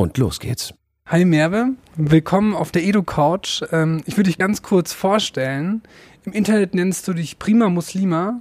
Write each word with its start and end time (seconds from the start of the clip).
Und 0.00 0.16
los 0.16 0.40
geht's. 0.40 0.72
Hi 1.04 1.26
Merve, 1.26 1.74
willkommen 1.94 2.54
auf 2.54 2.72
der 2.72 2.82
Edu-Couch. 2.84 3.60
Ähm, 3.70 4.00
ich 4.06 4.16
würde 4.16 4.30
dich 4.30 4.38
ganz 4.38 4.62
kurz 4.62 4.94
vorstellen. 4.94 5.82
Im 6.24 6.32
Internet 6.32 6.74
nennst 6.74 7.06
du 7.06 7.12
dich 7.12 7.38
Prima 7.38 7.68
Muslima 7.68 8.40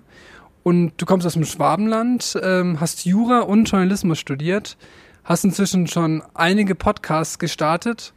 und 0.63 0.93
du 0.95 1.05
kommst 1.05 1.27
aus 1.27 1.33
dem 1.33 1.43
Schwabenland, 1.43 2.39
ähm, 2.41 2.79
hast 2.79 3.03
Jura 3.03 3.41
und 3.41 3.69
Journalismus 3.69 4.19
studiert, 4.19 4.77
hast 5.25 5.43
inzwischen 5.43 5.87
schon 5.87 6.23
einige 6.33 6.75
Podcasts 6.75 7.39
gestartet 7.39 8.13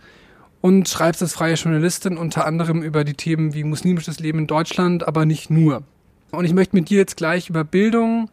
und 0.60 0.88
schreibst 0.88 1.20
als 1.20 1.32
freie 1.32 1.54
Journalistin 1.54 2.18
unter 2.18 2.46
anderem 2.46 2.80
über 2.80 3.02
die 3.02 3.14
Themen 3.14 3.54
wie 3.54 3.64
muslimisches 3.64 4.20
Leben 4.20 4.38
in 4.38 4.46
Deutschland, 4.46 5.08
aber 5.08 5.26
nicht 5.26 5.50
nur. 5.50 5.82
Und 6.30 6.44
ich 6.44 6.54
möchte 6.54 6.76
mit 6.76 6.90
dir 6.90 6.98
jetzt 6.98 7.16
gleich 7.16 7.50
über 7.50 7.64
Bildung, 7.64 8.30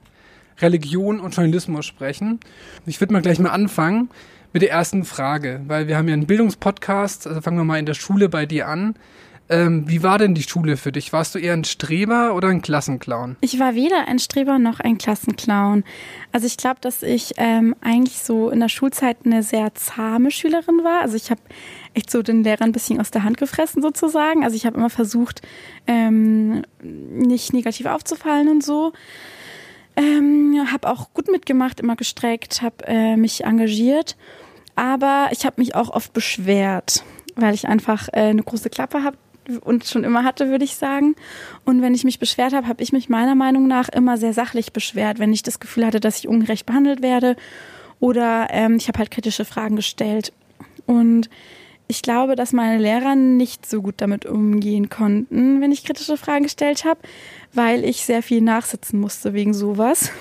Religion 0.59 1.19
und 1.19 1.35
Journalismus 1.35 1.87
sprechen. 1.87 2.39
Ich 2.85 3.01
würde 3.01 3.13
mal 3.13 3.23
gleich 3.23 3.39
mal 3.39 3.49
anfangen 3.49 4.09
mit 4.53 4.61
der 4.61 4.71
ersten 4.71 5.03
Frage, 5.03 5.61
weil 5.67 5.87
wir 5.87 5.97
haben 5.97 6.07
ja 6.07 6.13
einen 6.13 6.27
Bildungspodcast, 6.27 7.27
also 7.27 7.41
fangen 7.41 7.57
wir 7.57 7.63
mal 7.63 7.79
in 7.79 7.85
der 7.85 7.93
Schule 7.93 8.29
bei 8.29 8.45
dir 8.45 8.67
an. 8.67 8.95
Ähm, 9.51 9.85
wie 9.87 10.03
war 10.03 10.19
denn 10.19 10.35
die 10.35 10.43
Schule 10.43 10.77
für 10.77 10.91
dich? 10.91 11.11
Warst 11.11 11.33
du 11.33 11.39
eher 11.39 11.53
ein 11.53 11.63
Streber 11.63 12.35
oder 12.35 12.49
ein 12.49 12.61
Klassenclown? 12.61 13.35
Ich 13.41 13.59
war 13.59 13.73
weder 13.73 14.07
ein 14.07 14.19
Streber 14.19 14.59
noch 14.59 14.79
ein 14.79 14.99
Klassenclown. 14.99 15.83
Also 16.31 16.45
ich 16.45 16.55
glaube, 16.55 16.77
dass 16.81 17.01
ich 17.01 17.33
ähm, 17.37 17.75
eigentlich 17.81 18.19
so 18.19 18.51
in 18.51 18.59
der 18.59 18.69
Schulzeit 18.69 19.17
eine 19.25 19.41
sehr 19.41 19.73
zahme 19.73 20.29
Schülerin 20.29 20.83
war. 20.83 21.01
Also 21.01 21.15
ich 21.15 21.31
habe 21.31 21.41
echt 21.95 22.11
so 22.11 22.21
den 22.21 22.43
Lehrer 22.43 22.61
ein 22.61 22.73
bisschen 22.73 23.01
aus 23.01 23.09
der 23.09 23.23
Hand 23.23 23.37
gefressen 23.37 23.81
sozusagen. 23.81 24.43
Also 24.43 24.55
ich 24.55 24.67
habe 24.67 24.77
immer 24.77 24.91
versucht, 24.91 25.41
ähm, 25.87 26.61
nicht 26.83 27.51
negativ 27.51 27.87
aufzufallen 27.87 28.49
und 28.49 28.63
so. 28.63 28.93
Ähm, 29.99 30.65
habe 30.71 30.89
auch 30.89 31.13
gut 31.13 31.29
mitgemacht, 31.29 31.81
immer 31.81 31.97
gestreckt, 31.97 32.61
habe 32.61 32.87
äh, 32.87 33.17
mich 33.17 33.43
engagiert. 33.43 34.15
Aber 34.75 35.27
ich 35.31 35.45
habe 35.45 35.59
mich 35.59 35.75
auch 35.75 35.89
oft 35.89 36.13
beschwert, 36.13 37.03
weil 37.35 37.53
ich 37.53 37.67
einfach 37.67 38.07
äh, 38.13 38.29
eine 38.29 38.41
große 38.41 38.69
Klappe 38.69 39.03
habe 39.03 39.17
und 39.61 39.83
schon 39.85 40.05
immer 40.05 40.23
hatte, 40.23 40.49
würde 40.49 40.63
ich 40.63 40.75
sagen. 40.75 41.15
Und 41.65 41.81
wenn 41.81 41.93
ich 41.93 42.05
mich 42.05 42.17
beschwert 42.17 42.53
habe, 42.53 42.67
habe 42.67 42.81
ich 42.81 42.93
mich 42.93 43.09
meiner 43.09 43.35
Meinung 43.35 43.67
nach 43.67 43.89
immer 43.89 44.17
sehr 44.17 44.31
sachlich 44.33 44.71
beschwert, 44.71 45.19
wenn 45.19 45.33
ich 45.33 45.43
das 45.43 45.59
Gefühl 45.59 45.85
hatte, 45.85 45.99
dass 45.99 46.19
ich 46.19 46.29
ungerecht 46.29 46.65
behandelt 46.65 47.01
werde. 47.01 47.35
Oder 47.99 48.47
ähm, 48.51 48.77
ich 48.77 48.87
habe 48.87 48.99
halt 48.99 49.11
kritische 49.11 49.43
Fragen 49.43 49.75
gestellt. 49.75 50.31
Und 50.85 51.29
ich 51.91 52.03
glaube, 52.03 52.35
dass 52.35 52.53
meine 52.53 52.81
Lehrer 52.81 53.15
nicht 53.15 53.65
so 53.65 53.81
gut 53.81 53.95
damit 53.97 54.25
umgehen 54.25 54.89
konnten, 54.89 55.59
wenn 55.59 55.71
ich 55.71 55.83
kritische 55.83 56.17
Fragen 56.17 56.43
gestellt 56.43 56.85
habe, 56.85 56.99
weil 57.53 57.83
ich 57.83 58.05
sehr 58.05 58.23
viel 58.23 58.41
nachsitzen 58.41 58.99
musste 58.99 59.33
wegen 59.33 59.53
sowas. 59.53 60.11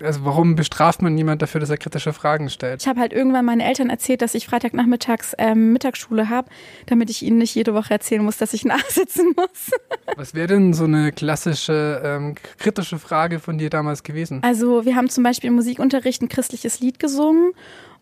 Also 0.00 0.24
warum 0.24 0.54
bestraft 0.54 1.02
man 1.02 1.18
jemand 1.18 1.42
dafür, 1.42 1.60
dass 1.60 1.70
er 1.70 1.76
kritische 1.76 2.12
Fragen 2.12 2.50
stellt? 2.50 2.82
Ich 2.82 2.88
habe 2.88 3.00
halt 3.00 3.12
irgendwann 3.12 3.44
meinen 3.44 3.60
Eltern 3.60 3.90
erzählt, 3.90 4.22
dass 4.22 4.34
ich 4.34 4.46
Freitagnachmittags 4.46 5.34
ähm, 5.38 5.72
Mittagsschule 5.72 6.28
habe, 6.28 6.48
damit 6.86 7.10
ich 7.10 7.22
ihnen 7.22 7.38
nicht 7.38 7.54
jede 7.54 7.74
Woche 7.74 7.94
erzählen 7.94 8.22
muss, 8.22 8.36
dass 8.36 8.54
ich 8.54 8.64
nachsitzen 8.64 9.34
muss. 9.36 9.70
Was 10.16 10.34
wäre 10.34 10.46
denn 10.46 10.72
so 10.72 10.84
eine 10.84 11.10
klassische 11.10 12.00
ähm, 12.04 12.36
kritische 12.58 12.98
Frage 12.98 13.40
von 13.40 13.58
dir 13.58 13.70
damals 13.70 14.04
gewesen? 14.04 14.40
Also 14.44 14.84
wir 14.84 14.94
haben 14.94 15.08
zum 15.08 15.24
Beispiel 15.24 15.48
im 15.48 15.54
Musikunterricht 15.54 16.22
ein 16.22 16.28
christliches 16.28 16.78
Lied 16.80 17.00
gesungen 17.00 17.52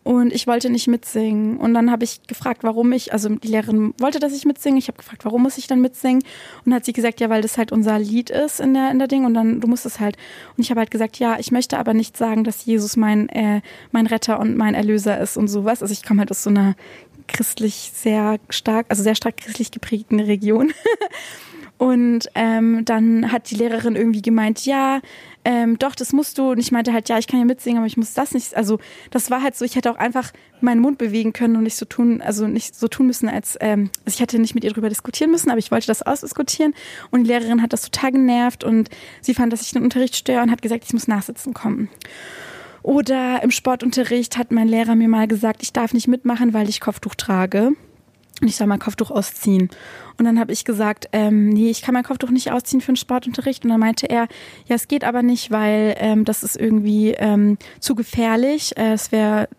und 0.07 0.31
ich 0.31 0.47
wollte 0.47 0.69
nicht 0.69 0.87
mitsingen. 0.87 1.57
Und 1.57 1.73
dann 1.73 1.91
habe 1.91 2.05
ich 2.05 2.25
gefragt, 2.27 2.63
warum 2.63 2.93
ich, 2.93 3.11
also 3.11 3.27
die 3.27 3.49
Lehrerin 3.49 3.93
wollte, 3.99 4.19
dass 4.19 4.31
ich 4.31 4.45
mitsinge. 4.45 4.77
Ich 4.77 4.87
habe 4.87 4.97
gefragt, 4.97 5.25
warum 5.25 5.43
muss 5.43 5.57
ich 5.57 5.67
dann 5.67 5.81
mitsingen? 5.81 6.23
Und 6.63 6.73
hat 6.73 6.85
sie 6.85 6.93
gesagt, 6.93 7.19
ja, 7.19 7.29
weil 7.29 7.41
das 7.41 7.57
halt 7.57 7.73
unser 7.73 7.99
Lied 7.99 8.29
ist 8.29 8.61
in 8.61 8.73
der, 8.73 8.89
in 8.89 8.99
der 8.99 9.09
Ding. 9.09 9.25
Und 9.25 9.33
dann, 9.33 9.59
du 9.59 9.67
musst 9.67 9.85
es 9.85 9.99
halt. 9.99 10.15
Und 10.55 10.63
ich 10.63 10.69
habe 10.69 10.79
halt 10.79 10.91
gesagt, 10.91 11.19
ja, 11.19 11.37
ich 11.39 11.51
möchte 11.51 11.77
aber 11.77 11.93
nicht 11.93 12.15
sagen, 12.15 12.45
dass 12.45 12.63
Jesus 12.63 12.95
mein, 12.95 13.27
äh, 13.27 13.59
mein 13.91 14.07
Retter 14.07 14.39
und 14.39 14.55
mein 14.55 14.75
Erlöser 14.75 15.19
ist 15.19 15.35
und 15.35 15.49
sowas. 15.49 15.81
Also 15.81 15.91
ich 15.91 16.03
komme 16.03 16.21
halt 16.21 16.31
aus 16.31 16.41
so 16.41 16.51
einer 16.51 16.75
christlich 17.27 17.91
sehr 17.93 18.39
stark, 18.49 18.85
also 18.87 19.03
sehr 19.03 19.15
stark 19.15 19.35
christlich 19.35 19.71
geprägten 19.71 20.21
Region. 20.21 20.71
Und 21.77 22.27
ähm, 22.33 22.85
dann 22.85 23.31
hat 23.31 23.51
die 23.51 23.55
Lehrerin 23.55 23.95
irgendwie 23.95 24.23
gemeint, 24.23 24.65
ja, 24.65 24.99
ähm, 25.45 25.77
doch, 25.77 25.93
das 25.93 26.11
musst 26.11 26.37
du. 26.39 26.51
Und 26.51 26.57
ich 26.57 26.71
meinte 26.71 26.91
halt, 26.91 27.07
ja, 27.07 27.19
ich 27.19 27.27
kann 27.27 27.39
ja 27.39 27.45
mitsingen, 27.45 27.77
aber 27.77 27.87
ich 27.87 27.97
muss 27.97 28.13
das 28.13 28.33
nicht. 28.33 28.55
Also 28.55 28.79
das 29.11 29.29
war 29.29 29.43
halt 29.43 29.55
so, 29.55 29.63
ich 29.63 29.75
hätte 29.75 29.91
auch 29.91 29.95
einfach 29.95 30.33
meinen 30.59 30.81
Mund 30.81 30.97
bewegen 30.97 31.33
können 31.33 31.55
und 31.55 31.63
nicht 31.63 31.77
so 31.77 31.85
tun, 31.85 32.21
also 32.21 32.47
nicht 32.47 32.75
so 32.75 32.87
tun 32.87 33.05
müssen, 33.05 33.29
als 33.29 33.57
ähm, 33.61 33.91
also 34.05 34.15
ich 34.15 34.21
hätte 34.21 34.39
nicht 34.39 34.55
mit 34.55 34.63
ihr 34.63 34.73
drüber 34.73 34.89
diskutieren 34.89 35.29
müssen, 35.29 35.51
aber 35.51 35.59
ich 35.59 35.69
wollte 35.69 35.87
das 35.87 36.01
ausdiskutieren. 36.01 36.73
Und 37.11 37.23
die 37.23 37.27
Lehrerin 37.27 37.61
hat 37.61 37.73
das 37.73 37.83
total 37.83 38.11
genervt 38.11 38.63
und 38.63 38.89
sie 39.21 39.35
fand, 39.35 39.53
dass 39.53 39.61
ich 39.61 39.71
den 39.71 39.83
Unterricht 39.83 40.15
störe 40.15 40.41
und 40.41 40.51
hat 40.51 40.63
gesagt, 40.63 40.83
ich 40.85 40.93
muss 40.93 41.07
nachsitzen 41.07 41.53
kommen. 41.53 41.89
Oder 42.81 43.43
im 43.43 43.51
Sportunterricht 43.51 44.37
hat 44.37 44.51
mein 44.51 44.67
Lehrer 44.67 44.95
mir 44.95 45.09
mal 45.09 45.27
gesagt, 45.27 45.61
ich 45.61 45.73
darf 45.73 45.93
nicht 45.93 46.07
mitmachen, 46.07 46.53
weil 46.53 46.69
ich 46.69 46.79
Kopftuch 46.79 47.15
trage. 47.15 47.73
Und 48.41 48.47
ich 48.47 48.55
soll 48.55 48.67
mein 48.67 48.79
Kopftuch 48.79 49.09
ausziehen. 49.09 49.69
Und 50.17 50.25
dann 50.25 50.39
habe 50.39 50.51
ich 50.51 50.63
gesagt, 50.63 51.09
ähm, 51.11 51.49
nee, 51.49 51.69
ich 51.69 51.81
kann 51.81 51.93
mein 51.93 52.03
Kopftuch 52.03 52.29
nicht 52.29 52.51
ausziehen 52.51 52.81
für 52.81 52.89
einen 52.89 52.97
Sportunterricht. 52.97 53.63
Und 53.63 53.71
dann 53.71 53.79
meinte 53.79 54.09
er, 54.09 54.27
ja, 54.67 54.75
es 54.75 54.87
geht 54.87 55.03
aber 55.03 55.23
nicht, 55.23 55.51
weil 55.51 55.95
ähm, 55.97 56.25
das 56.25 56.43
ist 56.43 56.55
irgendwie 56.55 57.11
ähm, 57.11 57.57
zu 57.79 57.95
gefährlich. 57.95 58.77
Äh, 58.77 58.93
es 58.93 59.11
wäre, 59.11 59.49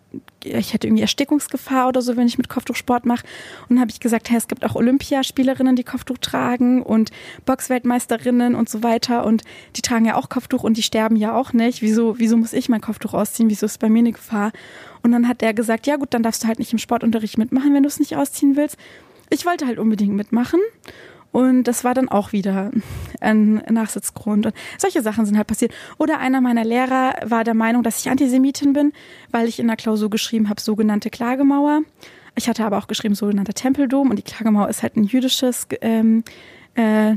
ich 0.45 0.73
hätte 0.73 0.87
irgendwie 0.87 1.03
Erstickungsgefahr 1.03 1.89
oder 1.89 2.03
so, 2.03 2.17
wenn 2.17 2.27
ich 2.27 2.39
mit 2.39 2.49
Kopftuch 2.49 2.77
Sport 2.77 3.07
mache. 3.07 3.25
Und 3.63 3.77
dann 3.77 3.81
habe 3.81 3.91
ich 3.91 4.01
gesagt, 4.01 4.31
hey, 4.31 4.37
es 4.37 4.49
gibt 4.49 4.65
auch 4.65 4.75
Olympiaspielerinnen, 4.75 5.77
die 5.77 5.85
Kopftuch 5.85 6.19
tragen 6.19 6.83
und 6.83 7.11
Boxweltmeisterinnen 7.45 8.55
und 8.55 8.69
so 8.69 8.83
weiter. 8.83 9.25
Und 9.25 9.43
die 9.77 9.83
tragen 9.83 10.05
ja 10.05 10.17
auch 10.17 10.29
Kopftuch 10.29 10.63
und 10.63 10.77
die 10.77 10.83
sterben 10.83 11.17
ja 11.17 11.35
auch 11.35 11.53
nicht. 11.53 11.83
Wieso, 11.83 12.19
wieso 12.19 12.37
muss 12.37 12.53
ich 12.53 12.69
mein 12.69 12.81
Kopftuch 12.81 13.15
ausziehen? 13.15 13.51
Wieso 13.51 13.67
ist 13.67 13.79
bei 13.79 13.89
mir 13.89 14.01
eine 14.01 14.13
Gefahr? 14.13 14.53
Und 15.03 15.13
dann 15.13 15.29
hat 15.29 15.41
der 15.41 15.55
gesagt, 15.55 15.87
ja 15.87 15.97
gut, 15.97 16.15
dann 16.15 16.23
darfst 16.23 16.43
du 16.43 16.49
halt 16.49 16.59
nicht 16.59 16.73
im 16.73 16.79
Sportunterricht 16.79 17.39
mitmachen, 17.39 17.75
wenn 17.75 17.83
du 17.83 17.89
es 17.89 17.99
nicht 17.99 18.17
ausziehen 18.17 18.57
willst 18.57 18.77
ich 19.31 19.47
wollte 19.47 19.67
halt 19.67 19.79
unbedingt 19.79 20.15
mitmachen. 20.15 20.61
Und 21.33 21.65
das 21.65 21.85
war 21.85 21.95
dann 21.95 22.09
auch 22.09 22.33
wieder 22.33 22.71
ein 23.21 23.63
Nachsitzgrund. 23.69 24.47
Und 24.47 24.55
solche 24.79 25.03
Sachen 25.03 25.27
sind 25.27 25.37
halt 25.37 25.47
passiert. 25.47 25.73
Oder 25.99 26.19
einer 26.19 26.41
meiner 26.41 26.65
Lehrer 26.65 27.15
war 27.25 27.45
der 27.45 27.55
Meinung, 27.55 27.83
dass 27.83 28.01
ich 28.01 28.11
Antisemitin 28.11 28.73
bin, 28.73 28.93
weil 29.31 29.47
ich 29.49 29.59
in 29.59 29.67
der 29.67 29.77
Klausur 29.77 30.11
geschrieben 30.11 30.49
habe, 30.49 30.61
sogenannte 30.61 31.11
Klagemauer. 31.11 31.83
Ich 32.35 32.49
hatte 32.49 32.65
aber 32.65 32.79
auch 32.79 32.87
geschrieben, 32.87 33.15
sogenannter 33.15 33.53
Tempeldom. 33.53 34.11
Und 34.11 34.17
die 34.17 34.23
Klagemauer 34.23 34.69
ist 34.69 34.83
halt 34.83 34.97
ein 34.97 35.05
jüdisches, 35.05 35.67
ähm, 35.81 36.25
äh, 36.77 37.17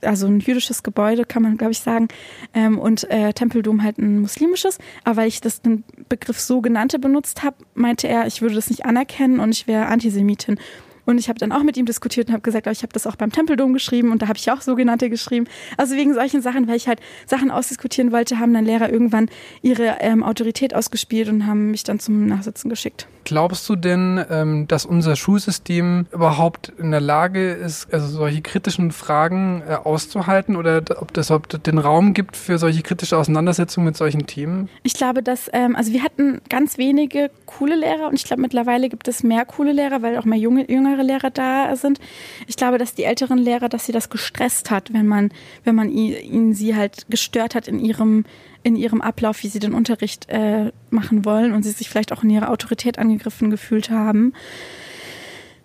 also 0.00 0.26
ein 0.28 0.40
jüdisches 0.40 0.82
Gebäude, 0.82 1.24
kann 1.24 1.42
man, 1.42 1.58
glaube 1.58 1.72
ich, 1.72 1.80
sagen. 1.80 2.08
Ähm, 2.54 2.78
und 2.78 3.10
äh, 3.10 3.32
Tempeldom 3.32 3.82
halt 3.82 3.98
ein 3.98 4.20
muslimisches. 4.20 4.78
Aber 5.04 5.16
weil 5.16 5.28
ich 5.28 5.40
das 5.40 5.60
den 5.60 5.84
Begriff 6.08 6.38
sogenannte 6.38 6.98
benutzt 6.98 7.42
habe, 7.42 7.56
meinte 7.74 8.08
er, 8.08 8.26
ich 8.26 8.40
würde 8.40 8.54
das 8.54 8.70
nicht 8.70 8.86
anerkennen 8.86 9.40
und 9.40 9.50
ich 9.50 9.66
wäre 9.66 9.86
Antisemitin. 9.86 10.58
Und 11.04 11.18
ich 11.18 11.28
habe 11.28 11.38
dann 11.38 11.52
auch 11.52 11.62
mit 11.62 11.76
ihm 11.76 11.86
diskutiert 11.86 12.28
und 12.28 12.32
habe 12.32 12.42
gesagt, 12.42 12.66
ich 12.66 12.82
habe 12.82 12.92
das 12.92 13.06
auch 13.06 13.16
beim 13.16 13.32
Tempeldom 13.32 13.72
geschrieben 13.72 14.12
und 14.12 14.22
da 14.22 14.28
habe 14.28 14.38
ich 14.38 14.50
auch 14.50 14.60
sogenannte 14.60 15.10
geschrieben. 15.10 15.46
Also 15.76 15.96
wegen 15.96 16.14
solchen 16.14 16.42
Sachen, 16.42 16.68
weil 16.68 16.76
ich 16.76 16.88
halt 16.88 17.00
Sachen 17.26 17.50
ausdiskutieren 17.50 18.12
wollte, 18.12 18.38
haben 18.38 18.54
dann 18.54 18.64
Lehrer 18.64 18.90
irgendwann 18.90 19.28
ihre 19.62 19.96
ähm, 20.00 20.22
Autorität 20.22 20.74
ausgespielt 20.74 21.28
und 21.28 21.46
haben 21.46 21.70
mich 21.70 21.84
dann 21.84 21.98
zum 21.98 22.26
Nachsitzen 22.26 22.68
geschickt. 22.68 23.08
Glaubst 23.24 23.68
du 23.68 23.76
denn, 23.76 24.24
ähm, 24.30 24.66
dass 24.68 24.84
unser 24.84 25.16
Schulsystem 25.16 26.06
überhaupt 26.12 26.72
in 26.78 26.90
der 26.90 27.00
Lage 27.00 27.52
ist, 27.52 27.92
also 27.92 28.06
solche 28.06 28.42
kritischen 28.42 28.90
Fragen 28.90 29.62
äh, 29.68 29.74
auszuhalten 29.74 30.56
oder 30.56 30.82
ob 31.00 31.12
das 31.12 31.28
überhaupt 31.28 31.66
den 31.66 31.78
Raum 31.78 32.14
gibt 32.14 32.36
für 32.36 32.58
solche 32.58 32.82
kritische 32.82 33.16
Auseinandersetzungen 33.16 33.86
mit 33.86 33.96
solchen 33.96 34.26
Themen? 34.26 34.68
Ich 34.82 34.94
glaube, 34.94 35.22
dass, 35.22 35.48
ähm, 35.52 35.76
also 35.76 35.92
wir 35.92 36.02
hatten 36.02 36.40
ganz 36.48 36.78
wenige 36.78 37.30
coole 37.46 37.76
Lehrer 37.76 38.08
und 38.08 38.14
ich 38.14 38.24
glaube 38.24 38.42
mittlerweile 38.42 38.88
gibt 38.88 39.06
es 39.06 39.22
mehr 39.22 39.44
coole 39.44 39.72
Lehrer, 39.72 40.02
weil 40.02 40.18
auch 40.18 40.24
mehr 40.24 40.38
junge, 40.38 40.70
jüngere 40.70 41.02
Lehrer 41.02 41.30
da 41.30 41.76
sind. 41.76 42.00
Ich 42.46 42.56
glaube, 42.56 42.78
dass 42.78 42.94
die 42.94 43.04
älteren 43.04 43.38
Lehrer, 43.38 43.68
dass 43.68 43.86
sie 43.86 43.92
das 43.92 44.10
gestresst 44.10 44.70
hat, 44.70 44.92
wenn 44.92 45.06
man, 45.06 45.30
wenn 45.64 45.74
man 45.74 45.88
ihnen 45.90 46.54
sie 46.54 46.74
halt 46.74 47.06
gestört 47.08 47.54
hat 47.54 47.68
in 47.68 47.78
ihrem 47.78 48.24
in 48.62 48.76
ihrem 48.76 49.00
Ablauf, 49.00 49.42
wie 49.42 49.48
sie 49.48 49.58
den 49.58 49.74
Unterricht 49.74 50.28
äh, 50.28 50.72
machen 50.90 51.24
wollen 51.24 51.52
und 51.52 51.62
sie 51.62 51.70
sich 51.70 51.88
vielleicht 51.90 52.12
auch 52.12 52.22
in 52.22 52.30
ihrer 52.30 52.50
Autorität 52.50 52.98
angegriffen 52.98 53.50
gefühlt 53.50 53.90
haben. 53.90 54.32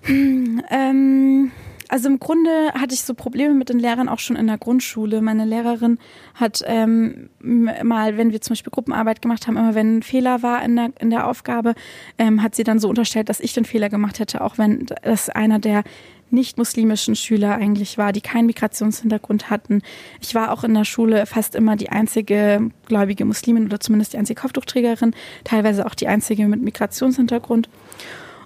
Hm, 0.02 0.62
ähm, 0.70 1.52
Also 1.90 2.10
im 2.10 2.20
Grunde 2.20 2.74
hatte 2.74 2.94
ich 2.94 3.02
so 3.02 3.14
Probleme 3.14 3.54
mit 3.54 3.70
den 3.70 3.80
Lehrern 3.80 4.10
auch 4.10 4.20
schon 4.20 4.36
in 4.36 4.48
der 4.48 4.58
Grundschule. 4.58 5.22
Meine 5.22 5.46
Lehrerin 5.46 6.00
hat 6.36 6.62
ähm, 6.66 7.30
mal, 7.40 8.18
wenn 8.18 8.32
wir 8.34 8.42
zum 8.42 8.54
Beispiel 8.54 8.72
Gruppenarbeit 8.72 9.22
gemacht 9.22 9.48
haben, 9.48 9.56
immer 9.56 9.74
wenn 9.74 10.00
ein 10.00 10.04
Fehler 10.04 10.44
war 10.44 10.64
in 10.64 10.76
der, 10.76 10.90
in 11.00 11.10
der 11.10 11.28
Aufgabe, 11.28 11.76
ähm, 12.18 12.44
hat 12.44 12.56
sie 12.56 12.66
dann 12.66 12.80
so 12.80 12.90
unterstellt, 12.90 13.30
dass 13.30 13.40
ich 13.40 13.54
den 13.54 13.64
Fehler 13.64 13.90
gemacht 13.90 14.20
hätte, 14.20 14.42
auch 14.42 14.58
wenn 14.58 14.86
das 15.02 15.30
einer 15.30 15.60
der 15.60 15.84
nicht-muslimischen 16.30 17.16
Schüler 17.16 17.56
eigentlich 17.56 17.98
war, 17.98 18.12
die 18.12 18.22
keinen 18.22 18.48
Migrationshintergrund 18.48 19.50
hatten. 19.50 19.82
Ich 20.22 20.36
war 20.36 20.52
auch 20.52 20.64
in 20.64 20.74
der 20.74 20.86
Schule 20.86 21.26
fast 21.26 21.56
immer 21.56 21.76
die 21.76 21.90
einzige 21.90 22.70
gläubige 22.86 23.26
Muslimin 23.26 23.66
oder 23.66 23.80
zumindest 23.80 24.14
die 24.14 24.18
einzige 24.18 24.42
Kopftuchträgerin, 24.42 25.16
teilweise 25.44 25.86
auch 25.86 25.96
die 25.96 26.08
einzige 26.08 26.48
mit 26.48 26.62
Migrationshintergrund. 26.62 27.70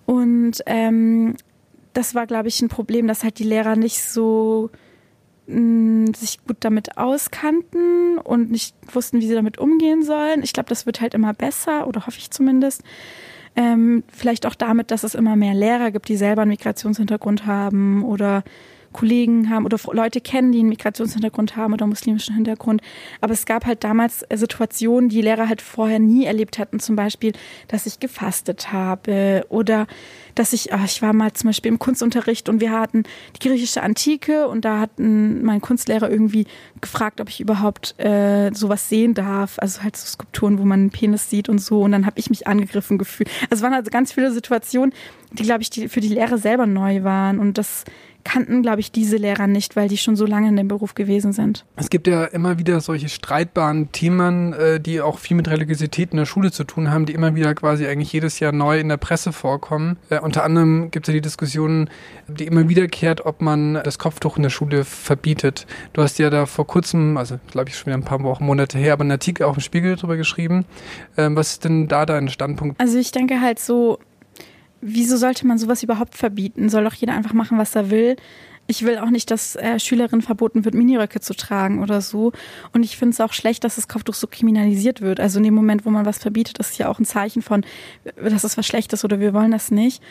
Und 0.06 0.62
ähm, 0.66 1.36
das 1.94 2.16
war, 2.16 2.28
glaube 2.28 2.48
ich, 2.48 2.62
ein 2.62 2.70
Problem, 2.70 3.08
dass 3.08 3.24
halt 3.24 3.40
die 3.40 3.44
Lehrer 3.44 3.76
nicht 3.76 4.02
so 4.04 4.70
mh, 5.48 5.60
mm, 5.60 6.14
sich 6.14 6.40
gut 6.46 6.58
damit 6.62 6.98
auskannten 6.98 8.18
und 8.18 8.52
nicht 8.52 8.76
wussten, 8.94 9.20
wie 9.20 9.28
sie 9.28 9.36
damit 9.36 9.58
umgehen 9.58 10.04
sollen. 10.04 10.44
Ich 10.44 10.54
glaube, 10.54 10.70
das 10.70 10.86
wird 10.86 11.02
halt 11.02 11.14
immer 11.14 11.34
besser, 11.34 11.88
oder 11.88 12.06
hoffe 12.06 12.18
ich 12.20 12.32
zumindest. 12.32 12.84
Ähm, 13.56 14.04
vielleicht 14.12 14.46
auch 14.46 14.56
damit, 14.56 14.92
dass 14.92 15.04
es 15.04 15.16
immer 15.16 15.36
mehr 15.36 15.54
Lehrer 15.54 15.92
gibt, 15.92 16.08
die 16.08 16.16
selber 16.16 16.44
einen 16.44 16.52
Migrationshintergrund 16.52 17.46
haben 17.46 18.04
oder 18.04 18.44
Kollegen 18.94 19.50
haben 19.50 19.66
oder 19.66 19.78
Leute 19.92 20.22
kennen, 20.22 20.52
die 20.52 20.60
einen 20.60 20.70
Migrationshintergrund 20.70 21.56
haben 21.56 21.74
oder 21.74 21.88
muslimischen 21.88 22.36
Hintergrund. 22.36 22.82
Aber 23.22 23.34
es 23.34 23.46
gab 23.46 23.66
halt 23.66 23.84
damals 23.84 24.26
Situationen, 24.34 25.10
die 25.10 25.22
Lehrer 25.22 25.48
halt 25.48 25.62
vorher 25.62 26.00
nie 26.00 26.26
erlebt 26.26 26.60
hatten. 26.60 26.80
Zum 26.80 26.96
Beispiel, 26.96 27.34
dass 27.68 27.86
ich 27.86 28.00
gefastet 28.00 28.72
habe 28.72 29.46
oder 29.50 29.88
dass 30.36 30.54
ich, 30.54 30.74
ach, 30.74 30.86
ich 30.86 31.02
war 31.02 31.14
mal 31.14 31.34
zum 31.34 31.50
Beispiel 31.50 31.70
im 31.70 31.80
Kunstunterricht 31.80 32.50
und 32.50 32.62
wir 32.62 32.72
hatten 32.72 33.04
die 33.36 33.48
griechische 33.48 33.84
Antike 33.84 34.48
und 34.48 34.66
da 34.66 34.80
hat 34.80 34.92
mein 34.98 35.62
Kunstlehrer 35.62 36.10
irgendwie 36.10 36.46
gefragt, 36.80 37.22
ob 37.22 37.30
ich 37.30 37.42
überhaupt 37.42 38.00
äh, 38.00 38.52
sowas 38.54 38.90
sehen 38.90 39.14
darf. 39.14 39.58
Also 39.58 39.84
halt 39.84 39.98
so 39.98 40.06
Skulpturen, 40.06 40.60
wo 40.60 40.64
man 40.64 40.82
einen 40.82 40.90
Penis 40.90 41.30
sieht 41.30 41.50
und 41.50 41.60
so. 41.60 41.82
Und 41.82 41.92
dann 41.92 42.06
habe 42.06 42.20
ich 42.20 42.30
mich 42.30 42.48
angegriffen 42.48 42.98
gefühlt. 42.98 43.30
Also 43.50 43.56
es 43.56 43.62
waren 43.62 43.74
also 43.74 43.92
ganz 43.92 44.14
viele 44.14 44.32
Situationen, 44.32 44.94
die, 45.34 45.44
glaube 45.44 45.62
ich, 45.62 45.70
die 45.70 45.88
für 45.88 46.02
die 46.02 46.10
Lehrer 46.10 46.38
selber 46.38 46.66
neu 46.66 47.04
waren. 47.04 47.40
Und 47.40 47.58
das 47.58 47.86
kannten, 48.24 48.62
glaube 48.62 48.80
ich, 48.80 48.92
diese 48.92 49.18
Lehrer 49.18 49.48
nicht, 49.48 49.76
weil 49.76 49.88
die 49.88 49.98
schon 49.98 50.16
so 50.16 50.26
lange 50.26 50.50
in 50.50 50.56
dem 50.56 50.68
Beruf 50.68 50.96
gewesen 50.96 51.34
sind. 51.34 51.66
Es 51.76 51.90
gibt 51.90 52.08
ja 52.08 52.26
immer 52.26 52.58
wieder 52.58 52.80
solche 52.82 53.10
streitbaren 53.10 53.92
Themen, 53.92 54.54
äh, 54.54 54.80
die 54.80 55.02
auch 55.02 55.20
viel 55.20 55.38
mit 55.38 55.50
Religiosität 55.50 56.12
in 56.12 56.18
der 56.18 56.26
Schule 56.26 56.52
zu 56.52 56.64
tun 56.64 56.92
haben, 56.92 57.06
die 57.06 57.14
immer 57.14 57.36
wieder 57.36 57.54
quasi 57.56 57.88
eigentlich 57.88 58.12
jedes 58.14 58.40
Jahr 58.40 58.52
neu 58.52 58.80
in 58.80 58.90
der 58.90 58.98
Presse 58.98 59.32
vorkommen. 59.34 59.98
Äh, 60.10 60.20
unter 60.20 60.44
anderem 60.44 60.92
gibt 60.92 61.08
es 61.08 61.14
ja 61.14 61.16
die 61.16 61.22
Diskussion, 61.22 61.90
die 62.28 62.46
immer 62.46 62.70
wiederkehrt, 62.70 63.26
ob 63.26 63.42
man 63.42 63.76
das 63.76 64.00
Kopftuch 64.00 64.38
in 64.38 64.44
der 64.44 64.50
Schule 64.50 64.84
verbietet. 64.84 65.68
Du 65.94 66.02
hast 66.02 66.20
ja 66.20 66.30
da 66.30 66.46
vor 66.46 66.68
kurzem, 66.68 67.18
also 67.18 67.40
glaube 67.52 67.70
ich 67.70 67.78
schon 67.78 67.88
wieder 67.88 67.98
ein 67.98 68.04
paar 68.04 68.24
Wochen, 68.24 68.46
Monate 68.46 68.78
her, 68.78 68.94
aber 68.94 69.02
einen 69.02 69.12
Artikel 69.12 69.44
auch 69.46 69.56
im 69.56 69.62
Spiegel 69.62 69.96
darüber 69.96 70.18
geschrieben. 70.18 70.66
Ähm, 71.18 71.36
was 71.36 71.54
ist 71.54 71.66
denn 71.66 71.88
da 71.88 72.06
dein 72.06 72.30
Standpunkt? 72.30 72.80
Also 72.80 72.98
ich 72.98 73.12
denke 73.12 73.42
halt 73.42 73.60
so, 73.60 74.00
wieso 74.82 75.18
sollte 75.18 75.48
man 75.48 75.58
sowas 75.58 75.84
überhaupt 75.84 76.16
verbieten? 76.16 76.70
Soll 76.70 76.84
doch 76.84 76.94
jeder 76.94 77.14
einfach 77.14 77.34
machen, 77.34 77.58
was 77.58 77.76
er 77.76 77.90
will. 77.90 78.16
Ich 78.68 78.86
will 78.86 78.98
auch 79.00 79.10
nicht, 79.10 79.32
dass 79.32 79.56
äh, 79.56 79.80
Schülerinnen 79.80 80.22
verboten 80.22 80.64
wird, 80.66 80.76
Miniröcke 80.76 81.20
zu 81.20 81.34
tragen 81.34 81.82
oder 81.82 82.00
so. 82.02 82.32
Und 82.74 82.84
ich 82.84 82.98
finde 82.98 83.14
es 83.14 83.22
auch 83.22 83.34
schlecht, 83.34 83.64
dass 83.64 83.76
das 83.76 83.88
Kopftuch 83.88 84.14
so 84.14 84.28
kriminalisiert 84.28 85.02
wird. 85.02 85.20
Also 85.20 85.40
in 85.40 85.44
dem 85.44 85.54
Moment, 85.54 85.86
wo 85.86 85.90
man 85.90 86.06
was 86.06 86.20
verbietet, 86.20 86.60
ist 86.60 86.78
ja 86.78 86.88
auch 86.88 87.00
ein 87.00 87.06
Zeichen 87.06 87.42
von, 87.42 87.66
dass 88.16 88.44
es 88.44 88.58
was 88.58 88.66
Schlechtes 88.66 89.04
oder 89.04 89.20
wir 89.20 89.34
wollen 89.34 89.52
das 89.52 89.72
nicht. 89.72 90.02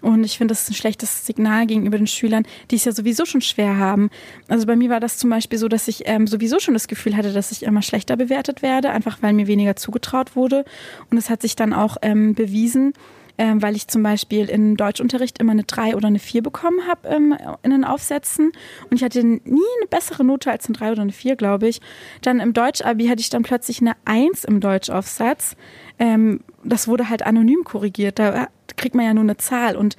Und 0.00 0.22
ich 0.24 0.38
finde, 0.38 0.52
das 0.52 0.62
ist 0.62 0.70
ein 0.70 0.74
schlechtes 0.74 1.26
Signal 1.26 1.66
gegenüber 1.66 1.98
den 1.98 2.06
Schülern, 2.06 2.44
die 2.70 2.76
es 2.76 2.84
ja 2.84 2.92
sowieso 2.92 3.24
schon 3.24 3.40
schwer 3.40 3.78
haben. 3.78 4.10
Also 4.46 4.66
bei 4.66 4.76
mir 4.76 4.90
war 4.90 5.00
das 5.00 5.18
zum 5.18 5.30
Beispiel 5.30 5.58
so, 5.58 5.68
dass 5.68 5.88
ich 5.88 6.02
ähm, 6.06 6.26
sowieso 6.28 6.60
schon 6.60 6.74
das 6.74 6.86
Gefühl 6.86 7.16
hatte, 7.16 7.32
dass 7.32 7.50
ich 7.50 7.64
immer 7.64 7.82
schlechter 7.82 8.16
bewertet 8.16 8.62
werde, 8.62 8.90
einfach 8.90 9.18
weil 9.22 9.32
mir 9.32 9.48
weniger 9.48 9.74
zugetraut 9.74 10.36
wurde. 10.36 10.64
Und 11.10 11.18
es 11.18 11.30
hat 11.30 11.42
sich 11.42 11.56
dann 11.56 11.72
auch 11.72 11.96
ähm, 12.02 12.34
bewiesen, 12.34 12.92
ähm, 13.38 13.62
weil 13.62 13.76
ich 13.76 13.86
zum 13.86 14.02
Beispiel 14.02 14.48
im 14.50 14.76
Deutschunterricht 14.76 15.38
immer 15.38 15.52
eine 15.52 15.62
3 15.62 15.96
oder 15.96 16.08
eine 16.08 16.18
4 16.18 16.42
bekommen 16.42 16.86
habe 16.88 17.08
ähm, 17.08 17.36
in 17.62 17.70
den 17.70 17.84
Aufsätzen. 17.84 18.52
Und 18.90 18.96
ich 18.96 19.04
hatte 19.04 19.24
nie 19.24 19.40
eine 19.46 19.86
bessere 19.88 20.24
Note 20.24 20.50
als 20.50 20.66
eine 20.66 20.76
3 20.76 20.92
oder 20.92 21.02
eine 21.02 21.12
4, 21.12 21.36
glaube 21.36 21.68
ich. 21.68 21.80
Dann 22.22 22.40
im 22.40 22.52
Deutsch-Abi 22.52 23.06
hatte 23.06 23.20
ich 23.20 23.30
dann 23.30 23.44
plötzlich 23.44 23.80
eine 23.80 23.92
1 24.04 24.44
im 24.44 24.60
Deutschaufsatz. 24.60 25.56
Ähm, 25.98 26.40
das 26.64 26.88
wurde 26.88 27.08
halt 27.08 27.22
anonym 27.22 27.62
korrigiert. 27.64 28.18
Da 28.18 28.48
kriegt 28.76 28.96
man 28.96 29.06
ja 29.06 29.14
nur 29.14 29.24
eine 29.24 29.36
Zahl. 29.36 29.76
Und 29.76 29.96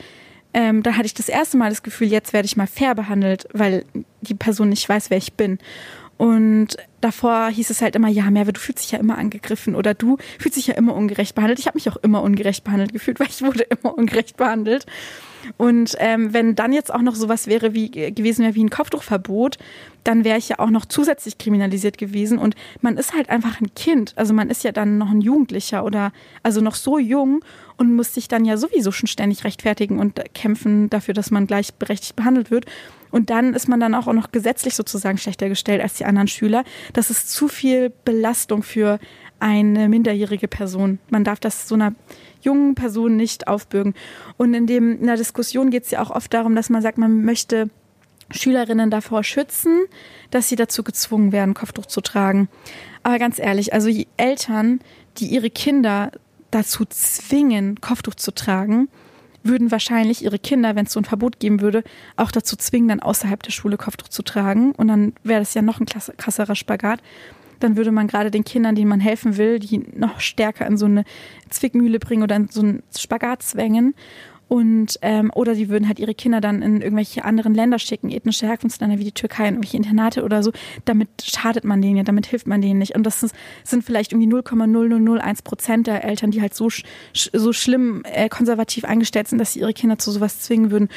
ähm, 0.53 0.83
da 0.83 0.94
hatte 0.94 1.06
ich 1.06 1.13
das 1.13 1.30
erste 1.30 1.57
Mal 1.57 1.69
das 1.69 1.83
Gefühl, 1.83 2.07
jetzt 2.07 2.33
werde 2.33 2.45
ich 2.45 2.57
mal 2.57 2.68
fair 2.68 2.95
behandelt, 2.95 3.47
weil 3.53 3.85
die 4.21 4.33
Person 4.33 4.69
nicht 4.69 4.88
weiß, 4.88 5.09
wer 5.09 5.18
ich 5.18 5.33
bin. 5.33 5.59
Und 6.19 6.75
davor 7.00 7.48
hieß 7.48 7.69
es 7.69 7.81
halt 7.81 7.95
immer, 7.95 8.10
ja, 8.10 8.30
Merve, 8.30 8.51
du 8.51 8.60
fühlst 8.60 8.83
dich 8.83 8.92
ja 8.92 9.00
immer 9.00 9.18
angegriffen 9.18 9.74
oder 9.74 9.94
du 9.94 10.18
fühlst 10.38 10.57
dich 10.57 10.68
ja 10.68 10.74
immer 10.74 10.94
ungerecht 10.94 11.33
behandelt. 11.33 11.60
Ich 11.60 11.66
habe 11.66 11.77
mich 11.77 11.89
auch 11.89 11.95
immer 11.95 12.21
ungerecht 12.21 12.66
behandelt 12.66 12.92
gefühlt, 12.92 13.21
weil 13.21 13.27
ich 13.27 13.42
wurde 13.42 13.63
immer 13.63 13.98
ungerecht 13.98 14.36
behandelt. 14.36 14.86
Und 15.56 15.95
ähm, 16.00 16.33
wenn 16.33 16.56
dann 16.56 16.74
jetzt 16.74 16.94
auch 16.94 17.01
noch 17.01 17.16
sowas 17.16 17.48
wäre 17.48 17.74
wie 17.74 17.89
gewesen 17.89 18.44
wäre 18.44 18.56
wie 18.56 18.66
ein 18.66 18.69
Kopftuchverbot, 18.69 19.60
dann 20.09 20.23
wäre 20.23 20.39
ich 20.39 20.50
ja 20.50 20.57
auch 20.57 20.71
noch 20.71 20.88
zusätzlich 20.88 21.38
kriminalisiert 21.38 22.00
gewesen. 22.00 22.39
Und 22.39 22.56
man 22.81 22.97
ist 22.97 23.13
halt 23.13 23.29
einfach 23.29 23.61
ein 23.61 23.75
Kind. 23.75 24.13
Also 24.15 24.33
man 24.33 24.50
ist 24.50 24.63
ja 24.63 24.71
dann 24.71 24.97
noch 24.97 25.11
ein 25.11 25.21
Jugendlicher 25.21 25.85
oder 25.85 26.11
also 26.41 26.61
noch 26.61 26.73
so 26.73 26.97
jung 26.97 27.45
und 27.77 27.95
muss 27.95 28.15
sich 28.15 28.27
dann 28.27 28.44
ja 28.44 28.57
sowieso 28.57 28.91
schon 28.91 29.06
ständig 29.06 29.44
rechtfertigen 29.44 30.00
und 30.00 30.19
kämpfen 30.33 30.89
dafür, 30.89 31.13
dass 31.13 31.29
man 31.29 31.45
gleichberechtigt 31.45 32.15
behandelt 32.15 32.50
wird. 32.50 32.65
Und 33.11 33.29
dann 33.29 33.53
ist 33.53 33.67
man 33.67 33.79
dann 33.79 33.94
auch 33.94 34.11
noch 34.11 34.31
gesetzlich 34.31 34.73
sozusagen 34.73 35.19
schlechter 35.19 35.47
gestellt 35.47 35.79
als 35.79 35.94
die 35.94 36.06
anderen 36.06 36.27
Schüler. 36.27 36.63
Das 36.94 37.11
ist 37.11 37.29
zu 37.29 37.47
viel 37.47 37.91
Belastung 38.03 38.63
für 38.63 38.97
eine 39.39 39.89
minderjährige 39.89 40.47
Person. 40.47 40.97
Man 41.11 41.23
darf 41.23 41.39
das 41.39 41.67
so 41.67 41.75
einer 41.75 41.94
jungen 42.41 42.73
Person 42.73 43.15
nicht 43.15 43.47
aufbürgen. 43.47 43.94
Und 44.38 44.56
in, 44.56 44.65
dem, 44.65 45.00
in 45.01 45.06
der 45.06 45.17
Diskussion 45.17 45.69
geht 45.69 45.83
es 45.83 45.91
ja 45.91 46.01
auch 46.01 46.09
oft 46.09 46.33
darum, 46.33 46.56
dass 46.56 46.71
man 46.71 46.81
sagt, 46.81 46.97
man 46.97 47.23
möchte 47.23 47.69
Schülerinnen 48.31 48.90
davor 48.90 49.24
schützen, 49.24 49.86
dass 50.31 50.50
sie 50.50 50.56
dazu 50.56 50.84
gezwungen 50.84 51.31
werden, 51.31 51.54
Kopftuch 51.54 51.86
zu 51.86 52.02
tragen. 52.02 52.50
Aber 53.04 53.20
ganz 53.20 53.40
ehrlich, 53.40 53.74
also 53.74 53.90
Eltern, 54.18 54.80
die 55.18 55.28
ihre 55.28 55.50
Kinder 55.50 56.12
dazu 56.52 56.86
zwingen, 56.86 57.80
Kopftuch 57.81 58.16
zu 58.16 58.31
tragen, 58.31 58.90
würden 59.44 59.72
wahrscheinlich 59.72 60.24
ihre 60.24 60.40
Kinder, 60.40 60.76
wenn 60.76 60.86
es 60.86 60.94
so 60.94 61.00
ein 61.00 61.06
Verbot 61.06 61.40
geben 61.40 61.62
würde, 61.62 61.84
auch 62.18 62.31
dazu 62.31 62.56
zwingen, 62.56 62.90
dann 62.90 63.00
außerhalb 63.00 63.42
der 63.42 63.52
Schule 63.52 63.78
Kopftuch 63.78 64.10
zu 64.10 64.22
tragen. 64.22 64.74
Und 64.74 64.90
dann 64.90 65.14
wäre 65.24 65.40
das 65.40 65.54
ja 65.54 65.62
noch 65.62 65.80
ein 65.80 65.86
krasserer 65.86 66.56
Spagat. 66.56 67.02
Dann 67.60 67.76
würde 67.76 67.92
man 67.92 68.08
gerade 68.08 68.31
den 68.31 68.44
Kindern, 68.44 68.76
denen 68.76 68.90
man 68.90 69.00
helfen 69.00 69.38
will, 69.38 69.60
die 69.60 69.80
noch 69.96 70.20
stärker 70.20 70.66
in 70.66 70.78
so 70.78 70.86
eine 70.86 71.04
Zwickmühle 71.50 72.00
bringen 72.00 72.24
oder 72.24 72.36
in 72.36 72.48
so 72.50 72.62
einen 72.62 72.84
Spagat 72.98 73.44
zwängen. 73.44 73.96
Und 74.49 74.97
ähm, 75.03 75.31
oder 75.33 75.53
die 75.53 75.69
würden 75.69 75.87
halt 75.87 75.99
ihre 75.99 76.15
Kinder 76.15 76.41
dann 76.41 76.61
in 76.61 76.81
irgendwelche 76.81 77.23
anderen 77.23 77.53
Länder 77.53 77.79
schicken, 77.79 78.09
ethnische 78.09 78.47
Herkunftsländer 78.47 78.97
wie 78.97 79.03
die 79.03 79.11
Türkei, 79.11 79.47
in 79.47 79.53
irgendwelche 79.53 79.77
Internate 79.77 80.23
oder 80.23 80.41
so. 80.44 80.51
Damit 80.85 81.09
schadet 81.23 81.63
man 81.63 81.81
denen 81.81 81.97
ja, 81.97 82.03
damit 82.03 82.25
hilft 82.25 82.47
man 82.47 82.59
denen 82.59 82.79
nicht. 82.79 82.95
Und 82.95 83.03
das 83.03 83.21
ist, 83.21 83.35
sind 83.63 83.83
vielleicht 83.83 84.11
irgendwie 84.11 84.27
0,0001 84.27 85.44
Prozent 85.44 85.87
der 85.87 86.03
Eltern, 86.03 86.31
die 86.31 86.41
halt 86.41 86.56
so 86.56 86.68
so 87.13 87.53
schlimm 87.53 88.03
äh, 88.06 88.27
konservativ 88.27 88.85
eingestellt 88.85 89.27
sind, 89.27 89.37
dass 89.37 89.53
sie 89.53 89.59
ihre 89.59 89.73
Kinder 89.73 89.99
zu 89.99 90.11
sowas 90.11 90.39
zwingen 90.41 90.71
würden. 90.71 90.89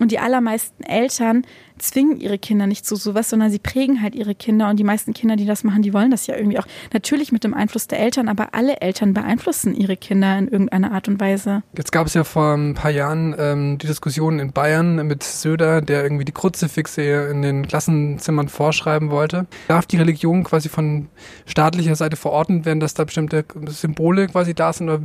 Und 0.00 0.12
die 0.12 0.18
allermeisten 0.18 0.82
Eltern 0.82 1.44
zwingen 1.78 2.20
ihre 2.20 2.38
Kinder 2.38 2.66
nicht 2.66 2.86
zu 2.86 2.96
sowas, 2.96 3.30
sondern 3.30 3.50
sie 3.50 3.58
prägen 3.58 4.02
halt 4.02 4.14
ihre 4.14 4.34
Kinder. 4.34 4.70
Und 4.70 4.78
die 4.78 4.84
meisten 4.84 5.12
Kinder, 5.12 5.36
die 5.36 5.46
das 5.46 5.62
machen, 5.62 5.82
die 5.82 5.92
wollen 5.92 6.10
das 6.10 6.26
ja 6.26 6.36
irgendwie 6.36 6.58
auch. 6.58 6.66
Natürlich 6.92 7.32
mit 7.32 7.44
dem 7.44 7.54
Einfluss 7.54 7.86
der 7.86 8.00
Eltern, 8.00 8.28
aber 8.28 8.54
alle 8.54 8.80
Eltern 8.80 9.14
beeinflussen 9.14 9.74
ihre 9.74 9.96
Kinder 9.96 10.38
in 10.38 10.48
irgendeiner 10.48 10.92
Art 10.92 11.08
und 11.08 11.20
Weise. 11.20 11.62
Jetzt 11.76 11.92
gab 11.92 12.06
es 12.06 12.14
ja 12.14 12.24
vor 12.24 12.54
ein 12.54 12.74
paar 12.74 12.90
Jahren 12.90 13.34
ähm, 13.38 13.78
die 13.78 13.86
Diskussion 13.86 14.38
in 14.38 14.52
Bayern 14.52 15.06
mit 15.06 15.22
Söder, 15.22 15.80
der 15.82 16.02
irgendwie 16.02 16.24
die 16.24 16.32
Kruzifixe 16.32 17.02
in 17.30 17.42
den 17.42 17.68
Klassenzimmern 17.68 18.48
vorschreiben 18.48 19.10
wollte. 19.10 19.46
Darf 19.68 19.86
die 19.86 19.98
Religion 19.98 20.44
quasi 20.44 20.68
von 20.70 21.08
staatlicher 21.46 21.94
Seite 21.94 22.16
verordnet 22.16 22.64
werden, 22.64 22.80
dass 22.80 22.94
da 22.94 23.04
bestimmte 23.04 23.44
Symbole 23.66 24.28
quasi 24.28 24.54
da 24.54 24.72
sind? 24.72 24.88
Oder 24.88 25.02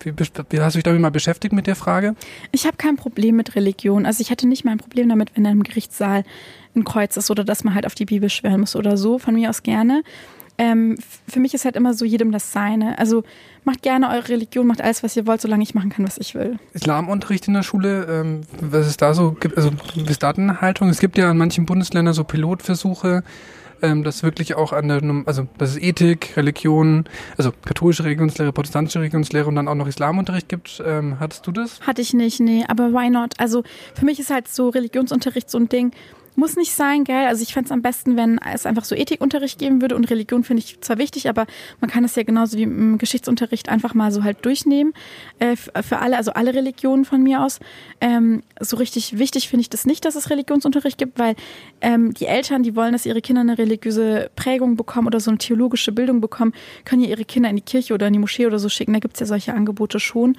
wie, 0.00 0.60
hast 0.60 0.74
du 0.74 0.78
dich 0.78 0.84
damit 0.84 1.00
mal 1.00 1.10
beschäftigt 1.10 1.52
mit 1.52 1.66
der 1.66 1.76
Frage? 1.76 2.14
Ich 2.52 2.66
habe 2.66 2.76
kein 2.76 2.96
Problem 2.96 3.36
mit 3.36 3.56
Religion. 3.56 4.06
Also 4.06 4.20
ich 4.20 4.30
hätte 4.30 4.46
nicht 4.46 4.64
mal 4.64 4.72
ein 4.72 4.78
Problem 4.78 5.08
damit, 5.08 5.30
wenn 5.34 5.44
in 5.44 5.50
einem 5.50 5.62
Gerichtssaal 5.62 6.24
ein 6.74 6.84
Kreuz 6.84 7.16
ist 7.16 7.30
oder 7.30 7.44
dass 7.44 7.64
man 7.64 7.74
halt 7.74 7.86
auf 7.86 7.94
die 7.94 8.04
Bibel 8.04 8.28
schwören 8.28 8.60
muss 8.60 8.76
oder 8.76 8.96
so. 8.96 9.18
Von 9.18 9.34
mir 9.34 9.50
aus 9.50 9.62
gerne. 9.62 10.02
Ähm, 10.56 10.96
für 11.26 11.40
mich 11.40 11.52
ist 11.54 11.64
halt 11.64 11.74
immer 11.74 11.94
so 11.94 12.04
jedem 12.04 12.30
das 12.30 12.52
Seine. 12.52 12.98
Also 12.98 13.24
macht 13.64 13.82
gerne 13.82 14.10
eure 14.10 14.28
Religion, 14.28 14.66
macht 14.66 14.82
alles, 14.82 15.02
was 15.02 15.16
ihr 15.16 15.26
wollt, 15.26 15.40
solange 15.40 15.62
ich 15.62 15.74
machen 15.74 15.90
kann, 15.90 16.06
was 16.06 16.18
ich 16.18 16.34
will. 16.34 16.58
Islamunterricht 16.74 17.48
in 17.48 17.54
der 17.54 17.64
Schule, 17.64 18.06
ähm, 18.08 18.40
was 18.60 18.86
ist 18.86 19.02
da 19.02 19.14
so? 19.14 19.36
Also 19.56 19.70
wie 19.94 20.10
ist 20.10 20.22
da 20.22 20.30
eine 20.30 20.60
Haltung? 20.60 20.88
Es 20.90 21.00
gibt 21.00 21.18
ja 21.18 21.30
in 21.30 21.38
manchen 21.38 21.66
Bundesländern 21.66 22.14
so 22.14 22.22
Pilotversuche, 22.22 23.24
ähm, 23.84 24.04
dass 24.04 24.22
wirklich 24.22 24.54
auch 24.54 24.72
an 24.72 24.88
der, 24.88 25.02
also 25.26 25.46
dass 25.58 25.70
es 25.70 25.76
Ethik, 25.80 26.36
Religion, 26.36 27.04
also 27.36 27.52
katholische 27.64 28.04
Religionslehre, 28.04 28.52
protestantische 28.52 29.00
Religionslehre 29.00 29.46
und 29.46 29.56
dann 29.56 29.68
auch 29.68 29.74
noch 29.74 29.86
Islamunterricht 29.86 30.48
gibt. 30.48 30.82
Ähm, 30.84 31.20
hattest 31.20 31.46
du 31.46 31.52
das? 31.52 31.80
Hatte 31.80 32.02
ich 32.02 32.14
nicht, 32.14 32.40
nee, 32.40 32.64
aber 32.66 32.92
why 32.92 33.10
not? 33.10 33.34
Also 33.38 33.62
für 33.94 34.04
mich 34.04 34.18
ist 34.18 34.30
halt 34.30 34.48
so 34.48 34.68
Religionsunterricht 34.68 35.50
so 35.50 35.58
ein 35.58 35.68
Ding, 35.68 35.92
muss 36.36 36.56
nicht 36.56 36.72
sein, 36.72 37.04
gell? 37.04 37.26
Also 37.26 37.42
ich 37.42 37.52
fände 37.52 37.66
es 37.66 37.72
am 37.72 37.82
besten, 37.82 38.16
wenn 38.16 38.38
es 38.38 38.66
einfach 38.66 38.84
so 38.84 38.94
Ethikunterricht 38.94 39.58
geben 39.58 39.80
würde 39.80 39.96
und 39.96 40.10
Religion 40.10 40.44
finde 40.44 40.62
ich 40.62 40.80
zwar 40.80 40.98
wichtig, 40.98 41.28
aber 41.28 41.46
man 41.80 41.90
kann 41.90 42.04
es 42.04 42.14
ja 42.16 42.22
genauso 42.22 42.58
wie 42.58 42.62
im 42.62 42.98
Geschichtsunterricht 42.98 43.68
einfach 43.68 43.94
mal 43.94 44.10
so 44.12 44.24
halt 44.24 44.44
durchnehmen. 44.44 44.92
Äh, 45.38 45.56
für 45.56 45.98
alle, 45.98 46.16
also 46.16 46.32
alle 46.32 46.54
Religionen 46.54 47.04
von 47.04 47.22
mir 47.22 47.42
aus. 47.42 47.60
Ähm, 48.00 48.42
so 48.60 48.76
richtig 48.76 49.18
wichtig 49.18 49.48
finde 49.48 49.62
ich 49.62 49.70
das 49.70 49.86
nicht, 49.86 50.04
dass 50.04 50.14
es 50.14 50.30
Religionsunterricht 50.30 50.98
gibt, 50.98 51.18
weil 51.18 51.36
ähm, 51.80 52.14
die 52.14 52.26
Eltern, 52.26 52.62
die 52.62 52.76
wollen, 52.76 52.92
dass 52.92 53.06
ihre 53.06 53.20
Kinder 53.20 53.40
eine 53.40 53.58
religiöse 53.58 54.30
Prägung 54.36 54.76
bekommen 54.76 55.06
oder 55.06 55.20
so 55.20 55.30
eine 55.30 55.38
theologische 55.38 55.92
Bildung 55.92 56.20
bekommen, 56.20 56.52
können 56.84 57.02
ja 57.02 57.08
ihre 57.08 57.24
Kinder 57.24 57.50
in 57.50 57.56
die 57.56 57.62
Kirche 57.62 57.94
oder 57.94 58.06
in 58.06 58.12
die 58.12 58.18
Moschee 58.18 58.46
oder 58.46 58.58
so 58.58 58.68
schicken. 58.68 58.92
Da 58.92 58.98
gibt 58.98 59.14
es 59.14 59.20
ja 59.20 59.26
solche 59.26 59.54
Angebote 59.54 60.00
schon. 60.00 60.36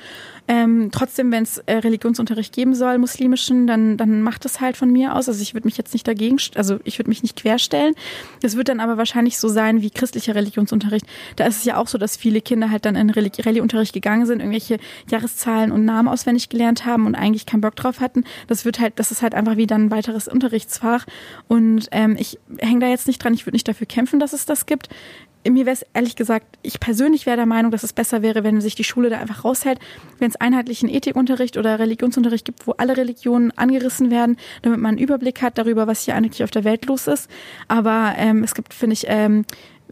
Ähm, 0.48 0.90
trotzdem, 0.92 1.32
wenn 1.32 1.44
es 1.44 1.58
äh, 1.60 1.78
Religionsunterricht 1.78 2.54
geben 2.54 2.76
soll, 2.76 2.98
muslimischen, 2.98 3.66
dann, 3.66 3.98
dann 3.98 4.22
macht 4.22 4.46
es 4.46 4.62
halt 4.62 4.78
von 4.78 4.92
mir 4.92 5.16
aus. 5.16 5.28
Also 5.28 5.42
ich 5.42 5.54
würde 5.54 5.68
mich 5.68 5.78
jetzt 5.78 5.94
nicht 5.94 6.08
dagegen, 6.08 6.38
also 6.56 6.80
ich 6.84 7.00
würde 7.00 7.10
mich 7.10 7.24
nicht 7.24 7.36
querstellen. 7.36 7.96
Das 8.42 8.56
wird 8.56 8.70
dann 8.70 8.80
aber 8.80 8.98
wahrscheinlich 8.98 9.40
so 9.40 9.48
sein 9.48 9.82
wie 9.82 9.90
christlicher 9.90 10.36
Religionsunterricht. 10.36 11.06
Da 11.36 11.48
ist 11.48 11.58
es 11.58 11.66
ja 11.66 11.78
auch 11.78 11.88
so, 11.88 11.98
dass 11.98 12.16
viele 12.16 12.42
Kinder 12.42 12.70
halt 12.70 12.86
dann 12.86 12.96
in 12.96 13.10
Rallye-Unterricht 13.10 13.94
gegangen 13.94 14.26
sind, 14.28 14.40
irgendwelche 14.40 14.78
Jahreszahlen 15.10 15.72
und 15.72 15.84
Namen 15.84 16.08
auswendig 16.08 16.50
gelernt 16.50 16.86
haben 16.86 17.08
und 17.08 17.16
eigentlich 17.16 17.46
keinen 17.46 17.62
Bock 17.62 17.76
drauf 17.76 18.00
hatten. 18.00 18.24
Das 18.48 18.66
wird 18.66 18.80
halt, 18.80 19.00
das 19.00 19.12
ist 19.12 19.22
halt 19.24 19.34
einfach 19.34 19.58
wie 19.58 19.68
dann 19.68 19.86
ein 19.86 19.92
weiteres 19.92 20.28
Unterrichtsfach. 20.28 21.06
Und 21.48 21.88
ähm, 21.92 22.16
ich 22.20 22.38
hänge 22.60 22.82
da 22.82 22.88
jetzt 22.88 23.08
nicht 23.08 23.24
dran, 23.24 23.34
ich 23.34 23.46
würde 23.46 23.56
nicht 23.56 23.68
dafür 23.68 23.88
kämpfen, 23.88 24.20
dass 24.20 24.34
es 24.34 24.46
das 24.46 24.66
gibt 24.68 24.90
mir 25.54 25.66
wäre 25.66 25.74
es 25.74 25.86
ehrlich 25.94 26.16
gesagt, 26.16 26.58
ich 26.62 26.80
persönlich 26.80 27.26
wäre 27.26 27.38
der 27.38 27.46
Meinung, 27.46 27.72
dass 27.72 27.84
es 27.84 27.94
besser 27.94 28.22
wäre, 28.22 28.44
wenn 28.44 28.62
sich 28.62 28.76
die 28.76 28.84
Schule 28.84 29.10
da 29.10 29.20
einfach 29.20 29.44
raushält, 29.44 29.80
wenn 30.20 30.30
es 30.30 30.36
einheitlichen 30.36 30.90
Ethikunterricht 30.90 31.58
oder 31.58 31.80
Religionsunterricht 31.80 32.46
gibt, 32.46 32.66
wo 32.68 32.72
alle 32.74 32.98
Religionen 32.98 33.52
angerissen 33.52 34.12
werden, 34.12 34.38
damit 34.62 34.80
man 34.80 34.90
einen 34.90 34.98
Überblick 34.98 35.42
hat 35.42 35.58
darüber, 35.58 35.88
was 35.88 36.04
hier 36.04 36.16
eigentlich 36.16 36.44
auf 36.44 36.52
der 36.52 36.64
Welt 36.64 36.86
los 36.86 37.08
ist. 37.08 37.30
Aber 37.68 38.14
ähm, 38.18 38.44
es 38.44 38.54
gibt, 38.54 38.74
finde 38.74 38.94
ich, 38.94 39.06
ähm, 39.08 39.46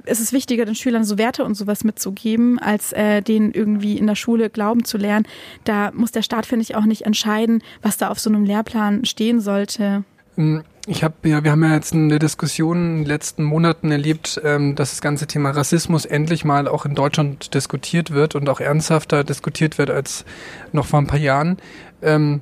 es 0.05 0.19
ist 0.19 0.33
wichtiger, 0.33 0.65
den 0.65 0.75
Schülern 0.75 1.03
so 1.03 1.17
Werte 1.17 1.45
und 1.45 1.55
sowas 1.55 1.83
mitzugeben, 1.83 2.59
als 2.59 2.93
äh, 2.93 3.21
denen 3.21 3.51
irgendwie 3.51 3.97
in 3.97 4.07
der 4.07 4.15
Schule 4.15 4.49
Glauben 4.49 4.85
zu 4.85 4.97
lernen. 4.97 5.27
Da 5.63 5.91
muss 5.93 6.11
der 6.11 6.23
Staat, 6.23 6.45
finde 6.45 6.63
ich, 6.63 6.75
auch 6.75 6.85
nicht 6.85 7.03
entscheiden, 7.03 7.61
was 7.81 7.97
da 7.97 8.09
auf 8.09 8.19
so 8.19 8.29
einem 8.29 8.43
Lehrplan 8.43 9.05
stehen 9.05 9.39
sollte. 9.39 10.03
Hm, 10.35 10.63
ich 10.85 11.03
habe 11.03 11.15
ja, 11.23 11.43
wir 11.43 11.51
haben 11.51 11.63
ja 11.63 11.73
jetzt 11.73 11.93
in 11.93 12.09
der 12.09 12.19
Diskussion 12.19 12.77
in 12.77 12.97
den 12.97 13.05
letzten 13.05 13.43
Monaten 13.43 13.89
erlebt, 13.89 14.41
ähm, 14.43 14.75
dass 14.75 14.91
das 14.91 15.01
ganze 15.01 15.27
Thema 15.27 15.51
Rassismus 15.51 16.05
endlich 16.05 16.43
mal 16.43 16.67
auch 16.67 16.85
in 16.85 16.93
Deutschland 16.93 17.53
diskutiert 17.53 18.11
wird 18.11 18.35
und 18.35 18.49
auch 18.49 18.59
ernsthafter 18.59 19.23
diskutiert 19.23 19.77
wird 19.77 19.89
als 19.89 20.25
noch 20.73 20.85
vor 20.85 20.99
ein 20.99 21.07
paar 21.07 21.19
Jahren. 21.19 21.57
Ähm, 22.01 22.41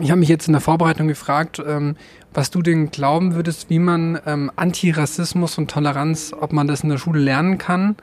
ich 0.00 0.10
habe 0.10 0.20
mich 0.20 0.28
jetzt 0.28 0.46
in 0.46 0.52
der 0.52 0.60
Vorbereitung 0.60 1.08
gefragt, 1.08 1.60
ähm, 1.66 1.96
was 2.32 2.50
du 2.50 2.62
denn 2.62 2.90
glauben 2.90 3.34
würdest, 3.34 3.68
wie 3.68 3.78
man 3.78 4.20
ähm, 4.26 4.52
Antirassismus 4.54 5.58
und 5.58 5.70
Toleranz, 5.70 6.34
ob 6.38 6.52
man 6.52 6.68
das 6.68 6.82
in 6.82 6.90
der 6.90 6.98
Schule 6.98 7.18
lernen 7.20 7.58
kann 7.58 7.96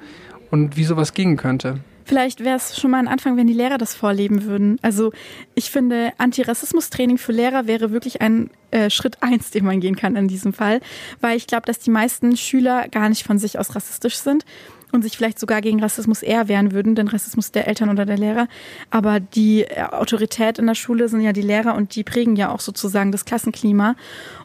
und 0.51 0.75
wie 0.75 0.84
sowas 0.84 1.13
gehen 1.13 1.38
könnte. 1.38 1.79
Vielleicht 2.05 2.43
wäre 2.43 2.57
es 2.57 2.77
schon 2.79 2.91
mal 2.91 3.00
ein 3.00 3.07
Anfang, 3.07 3.38
wenn 3.38 3.48
die 3.48 3.53
Lehrer 3.53 3.77
das 3.77 3.95
vorleben 3.95 4.43
würden. 4.43 4.77
Also 4.81 5.12
ich 5.55 5.72
finde, 5.72 6.12
Antirassismus-Training 6.17 7.17
für 7.17 7.31
Lehrer 7.31 7.67
wäre 7.67 7.91
wirklich 7.91 8.22
ein 8.22 8.50
äh, 8.72 8.89
Schritt 8.89 9.22
eins, 9.22 9.51
den 9.51 9.65
man 9.65 9.79
gehen 9.79 9.95
kann 9.95 10.15
in 10.15 10.27
diesem 10.27 10.53
Fall, 10.53 10.81
weil 11.22 11.38
ich 11.38 11.48
glaube, 11.48 11.65
dass 11.65 11.79
die 11.79 11.91
meisten 11.91 12.36
Schüler 12.38 12.88
gar 12.89 13.10
nicht 13.10 13.24
von 13.24 13.38
sich 13.38 13.60
aus 13.60 13.75
rassistisch 13.75 14.17
sind 14.17 14.45
und 14.93 15.01
sich 15.01 15.17
vielleicht 15.17 15.39
sogar 15.39 15.62
gegen 15.62 15.81
Rassismus 15.81 16.22
eher 16.22 16.48
wehren 16.48 16.72
würden, 16.72 16.93
den 16.93 17.07
Rassismus 17.07 17.51
der 17.51 17.67
Eltern 17.67 17.89
oder 17.89 18.05
der 18.05 18.17
Lehrer. 18.17 18.48
Aber 18.91 19.19
die 19.19 19.63
äh, 19.63 19.81
Autorität 19.91 20.60
in 20.60 20.67
der 20.67 20.75
Schule 20.75 21.10
sind 21.10 21.22
ja 21.22 21.33
die 21.33 21.41
Lehrer 21.41 21.75
und 21.75 21.95
die 21.95 22.03
prägen 22.03 22.36
ja 22.36 22.51
auch 22.51 22.60
sozusagen 22.60 23.12
das 23.12 23.25
Klassenklima. 23.25 23.95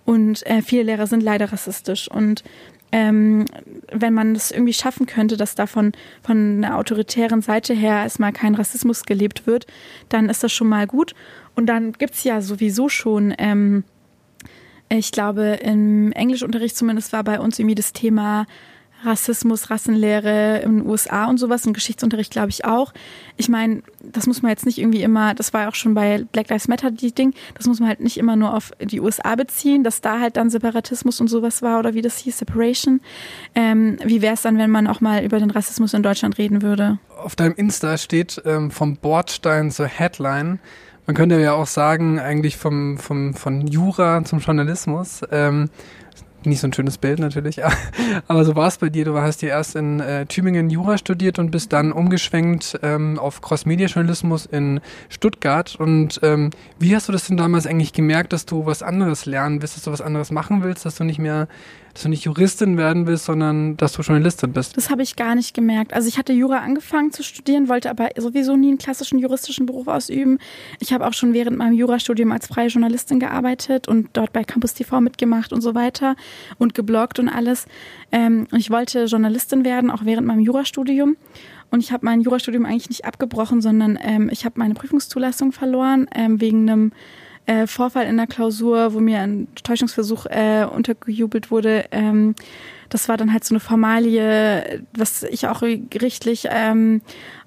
Und 0.07 0.45
äh, 0.47 0.63
viele 0.63 0.85
Lehrer 0.85 1.07
sind 1.07 1.23
leider 1.23 1.53
rassistisch. 1.53 2.11
Und 2.11 2.45
ähm, 2.93 3.45
wenn 3.93 4.15
man 4.15 4.35
es 4.35 4.51
irgendwie 4.51 4.73
schaffen 4.73 5.07
könnte, 5.07 5.37
dass 5.37 5.55
da 5.55 5.67
von, 5.67 5.93
einer 6.27 6.77
autoritären 6.77 7.43
Seite 7.43 7.75
her 7.75 8.03
erstmal 8.03 8.33
kein 8.33 8.55
Rassismus 8.55 9.05
gelebt 9.05 9.47
wird, 9.47 9.67
dann 10.09 10.29
ist 10.29 10.43
das 10.43 10.53
schon 10.53 10.69
mal 10.69 10.87
gut. 10.87 11.15
Und 11.55 11.67
dann 11.67 11.93
gibt's 11.93 12.25
ja 12.25 12.41
sowieso 12.41 12.89
schon, 12.89 13.35
ähm, 13.39 13.85
ich 14.89 15.13
glaube, 15.13 15.59
im 15.63 16.13
Englischunterricht 16.13 16.77
zumindest 16.77 17.13
war 17.13 17.25
bei 17.25 17.41
uns 17.41 17.59
irgendwie 17.59 17.75
das 17.75 17.93
Thema 17.93 18.47
Rassismus, 19.05 19.71
Rassenlehre 19.71 20.59
in 20.59 20.79
den 20.79 20.87
USA 20.87 21.27
und 21.27 21.39
sowas, 21.39 21.65
im 21.67 21.73
Geschichtsunterricht 21.73 22.33
glaube 22.33 22.51
ich 22.51 22.65
auch. 22.65 22.93
Ich 23.37 23.49
meine, 23.49 23.83
das 24.03 24.27
muss 24.27 24.43
man 24.43 24.51
jetzt 24.51 24.67
nicht 24.67 24.79
irgendwie 24.79 25.03
immer, 25.03 25.35
das 25.35 25.53
war 25.53 25.63
ja 25.63 25.69
auch 25.69 25.75
schon 25.75 25.95
bei 25.95 26.25
Black 26.33 26.49
Lives 26.51 26.69
Matter 26.69 26.91
die 26.91 27.13
Ding, 27.13 27.35
das 27.55 27.67
muss 27.67 27.81
man 27.81 27.89
halt 27.89 28.01
nicht 28.01 28.17
immer 28.17 28.37
nur 28.37 28.55
auf 28.55 28.73
die 28.81 29.01
USA 29.01 29.35
beziehen, 29.37 29.85
dass 29.85 30.01
da 30.01 30.21
halt 30.21 30.37
dann 30.37 30.51
Separatismus 30.51 31.21
und 31.21 31.29
sowas 31.29 31.63
war 31.63 31.79
oder 31.79 31.95
wie 31.95 32.03
das 32.03 32.19
hieß, 32.19 32.39
Separation. 32.39 33.01
Ähm, 33.55 33.99
wie 34.05 34.23
wäre 34.23 34.35
es 34.35 34.43
dann, 34.43 34.59
wenn 34.59 34.71
man 34.71 34.87
auch 34.87 35.01
mal 35.01 35.25
über 35.25 35.39
den 35.39 35.51
Rassismus 35.51 35.95
in 35.95 36.03
Deutschland 36.03 36.39
reden 36.39 36.63
würde? 36.63 36.99
Auf 37.17 37.37
deinem 37.37 37.55
Insta 37.55 37.99
steht 37.99 38.43
ähm, 38.45 38.71
vom 38.71 38.97
Bordstein 38.97 39.71
zur 39.71 39.87
Headline. 39.87 40.59
Man 41.07 41.17
könnte 41.17 41.41
ja 41.41 41.55
auch 41.55 41.67
sagen, 41.67 42.19
eigentlich 42.19 42.59
vom, 42.59 42.99
vom, 42.99 43.33
von 43.33 43.67
Jura 43.67 44.25
zum 44.25 44.41
Journalismus. 44.41 45.23
Ähm, 45.31 45.71
nicht 46.45 46.61
so 46.61 46.69
ein 46.69 46.73
schönes 46.73 46.99
Bild 46.99 47.19
natürlich, 47.19 47.61
aber 48.29 48.45
so 48.45 48.55
war 48.57 48.69
es 48.69 48.79
bei 48.79 48.89
dir. 48.89 49.05
Du 49.05 49.19
hast 49.19 49.43
ja 49.43 49.49
erst 49.49 49.77
in 49.77 50.01
äh, 50.01 50.27
Tübingen 50.27 50.71
Jura 50.71 50.99
studiert 50.99 51.39
und 51.39 51.51
bist 51.51 51.73
dann 51.73 51.93
umgeschwenkt 51.93 52.79
ähm, 52.83 53.19
auf 53.19 53.41
Cross-Media-Journalismus 53.41 54.47
in 54.47 54.81
Stuttgart. 55.09 55.77
Und 55.77 56.21
ähm, 56.23 56.51
wie 56.79 56.95
hast 56.95 57.09
du 57.09 57.13
das 57.13 57.27
denn 57.27 57.37
damals 57.37 57.67
eigentlich 57.67 57.93
gemerkt, 57.93 58.33
dass 58.33 58.47
du 58.47 58.67
was 58.67 58.83
anderes 58.83 59.27
lernen 59.27 59.61
willst, 59.63 59.77
dass 59.77 59.85
du 59.85 59.93
was 59.93 60.01
anderes 60.01 60.31
machen 60.31 60.63
willst, 60.63 60.85
dass 60.85 60.97
du 60.97 61.05
nicht 61.05 61.19
mehr 61.19 61.49
dass 61.99 62.05
du 62.05 62.11
nicht 62.11 62.27
Juristin 62.27 62.77
werden 62.77 63.09
willst, 63.09 63.25
sondern 63.25 63.77
dass 63.77 63.95
du 63.95 64.03
Journalistin 64.03 64.53
bist. 64.53 64.77
Das 64.77 64.89
habe 64.89 65.03
ich 65.03 65.17
gar 65.17 65.35
nicht 65.35 65.53
gemerkt. 65.53 65.93
Also 65.95 66.07
ich 66.07 66.17
hatte 66.17 66.33
Jura 66.33 66.59
angefangen 66.59 67.11
zu 67.11 67.25
studieren, 67.25 67.69
wollte 67.69 67.91
aber 67.91 68.11
sowieso 68.17 68.55
nie 68.55 68.69
einen 68.69 68.79
klassischen 68.79 69.19
juristischen 69.19 69.67
Beruf 69.67 69.89
ausüben. 69.89 70.39
Ich 70.79 70.93
habe 70.93 71.05
auch 71.05 71.13
schon 71.13 71.33
während 71.33 71.59
meinem 71.59 71.73
Jurastudium 71.73 72.31
als 72.31 72.47
freie 72.47 72.69
Journalistin 72.69 73.19
gearbeitet 73.19 73.89
und 73.89 74.11
dort 74.13 74.33
bei 74.33 74.45
Campus 74.45 74.75
TV 74.75 75.01
mitgemacht 75.01 75.53
und 75.53 75.61
so 75.61 75.75
weiter 75.75 76.15
und 76.59 76.73
gebloggt 76.73 77.19
und 77.19 77.29
alles. 77.29 77.67
Ähm, 78.13 78.47
ich 78.57 78.71
wollte 78.71 79.07
Journalistin 79.07 79.65
werden, 79.65 79.91
auch 79.91 80.05
während 80.05 80.25
meinem 80.25 80.43
Jurastudium. 80.43 81.17
Und 81.73 81.81
ich 81.81 81.91
habe 81.91 82.07
mein 82.07 82.21
Jurastudium 82.21 82.65
eigentlich 82.65 82.91
nicht 82.91 83.07
abgebrochen, 83.07 83.61
sondern 83.61 83.99
ähm, 84.01 84.31
ich 84.33 84.45
habe 84.45 84.55
meine 84.61 84.75
Prüfungszulassung 84.75 85.51
verloren 85.51 86.07
ähm, 86.15 86.41
wegen 86.41 86.71
einem 86.71 86.93
äh, 87.49 87.67
Vorfall 87.67 88.07
in 88.07 88.19
der 88.19 88.27
Klausur, 88.27 88.93
wo 88.93 89.01
mir 89.01 89.21
ein 89.21 89.49
Täuschungsversuch 89.63 90.27
äh, 90.27 90.67
untergejubelt 90.71 91.51
wurde. 91.51 91.87
Ähm, 91.91 92.35
das 92.91 93.09
war 93.09 93.17
dann 93.17 93.33
halt 93.33 93.45
so 93.45 93.55
eine 93.55 93.61
Formalie, 93.61 94.83
was 94.95 95.23
ich 95.23 95.47
auch 95.47 95.63
gerichtlich 95.91 96.49
ähm, 96.51 97.01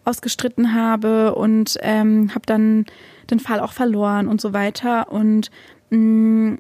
ausgestritten 0.04 0.74
habe 0.74 1.36
und 1.36 1.78
ähm, 1.82 2.32
habe 2.32 2.46
dann 2.48 2.86
den 3.30 3.40
Fall 3.40 3.60
auch 3.60 3.74
verloren 3.74 4.28
und 4.28 4.42
so 4.42 4.54
weiter. 4.54 5.12
Und 5.12 5.52
mh, 5.92 5.98
mm, 5.98 6.60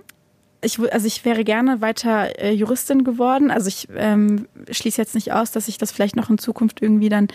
ich, 0.63 0.79
also 0.93 1.07
ich 1.07 1.25
wäre 1.25 1.43
gerne 1.43 1.81
weiter 1.81 2.39
äh, 2.39 2.51
Juristin 2.51 3.03
geworden. 3.03 3.49
Also 3.49 3.67
ich 3.67 3.87
ähm, 3.95 4.47
schließe 4.69 5.01
jetzt 5.01 5.15
nicht 5.15 5.33
aus, 5.33 5.51
dass 5.51 5.67
ich 5.67 5.79
das 5.79 5.91
vielleicht 5.91 6.15
noch 6.15 6.29
in 6.29 6.37
Zukunft 6.37 6.81
irgendwie 6.81 7.09
dann 7.09 7.29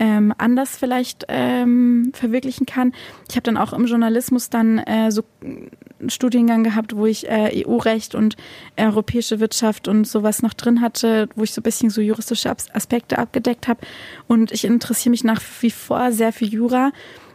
ähm, 0.00 0.34
anders 0.36 0.76
vielleicht 0.76 1.24
ähm, 1.28 2.10
verwirklichen 2.12 2.66
kann. 2.66 2.92
Ich 3.28 3.36
habe 3.36 3.44
dann 3.44 3.56
auch 3.56 3.72
im 3.72 3.86
Journalismus 3.86 4.50
dann 4.50 4.78
äh, 4.78 5.12
so 5.12 5.22
einen 5.42 6.10
Studiengang 6.10 6.64
gehabt, 6.64 6.96
wo 6.96 7.06
ich 7.06 7.28
äh, 7.28 7.64
EU-Recht 7.64 8.16
und 8.16 8.36
europäische 8.76 9.38
Wirtschaft 9.38 9.86
und 9.86 10.04
sowas 10.06 10.42
noch 10.42 10.54
drin 10.54 10.80
hatte, 10.80 11.28
wo 11.36 11.44
ich 11.44 11.52
so 11.52 11.60
ein 11.60 11.64
bisschen 11.64 11.90
so 11.90 12.00
juristische 12.00 12.50
Aspekte 12.50 13.18
abgedeckt 13.18 13.68
habe. 13.68 13.80
Und 14.26 14.50
ich 14.50 14.64
interessiere 14.64 15.10
mich 15.10 15.22
nach 15.22 15.40
wie 15.60 15.70
vor 15.70 16.10
sehr 16.10 16.32
für 16.32 16.46
Jura. 16.46 16.90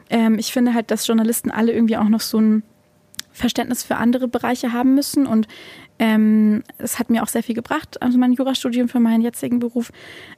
Ähm, 0.10 0.40
ich 0.40 0.52
finde 0.52 0.74
halt, 0.74 0.92
dass 0.92 1.08
Journalisten 1.08 1.52
alle 1.52 1.72
irgendwie 1.72 1.96
auch 1.96 2.10
noch 2.10 2.22
so 2.22 2.38
ein 2.38 2.64
Verständnis 3.38 3.84
für 3.84 3.98
andere 3.98 4.28
Bereiche 4.28 4.74
haben 4.74 4.96
müssen. 4.96 5.26
Und 5.26 5.48
ähm, 6.00 6.64
es 6.78 7.00
hat 7.00 7.10
mir 7.10 7.24
auch 7.24 7.28
sehr 7.28 7.44
viel 7.44 7.56
gebracht, 7.56 8.02
also 8.02 8.18
mein 8.18 8.34
Jurastudium 8.34 8.90
für 8.90 9.00
meinen 9.00 9.22
jetzigen 9.22 9.60
Beruf. 9.60 9.92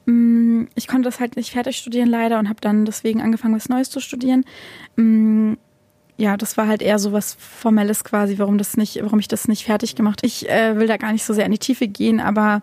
Ähm, 0.06 0.68
ich 0.74 0.86
konnte 0.86 1.08
das 1.08 1.20
halt 1.20 1.36
nicht 1.36 1.50
fertig 1.52 1.76
studieren 1.76 2.08
leider 2.08 2.38
und 2.38 2.48
habe 2.48 2.60
dann 2.60 2.84
deswegen 2.84 3.20
angefangen, 3.20 3.54
was 3.54 3.68
Neues 3.68 3.90
zu 3.90 4.00
studieren. 4.00 4.44
Ähm, 4.96 5.58
ja, 6.16 6.36
das 6.36 6.56
war 6.58 6.66
halt 6.66 6.82
eher 6.82 6.98
so 6.98 7.12
was 7.12 7.34
Formelles 7.34 8.04
quasi, 8.04 8.38
warum 8.38 8.58
das 8.58 8.76
nicht, 8.76 9.02
warum 9.02 9.18
ich 9.18 9.28
das 9.28 9.48
nicht 9.48 9.64
fertig 9.64 9.96
gemacht. 9.96 10.20
Ich 10.22 10.48
äh, 10.48 10.76
will 10.76 10.86
da 10.86 10.98
gar 10.98 11.12
nicht 11.12 11.24
so 11.24 11.32
sehr 11.32 11.46
in 11.46 11.52
die 11.52 11.58
Tiefe 11.58 11.88
gehen, 11.88 12.20
aber 12.20 12.62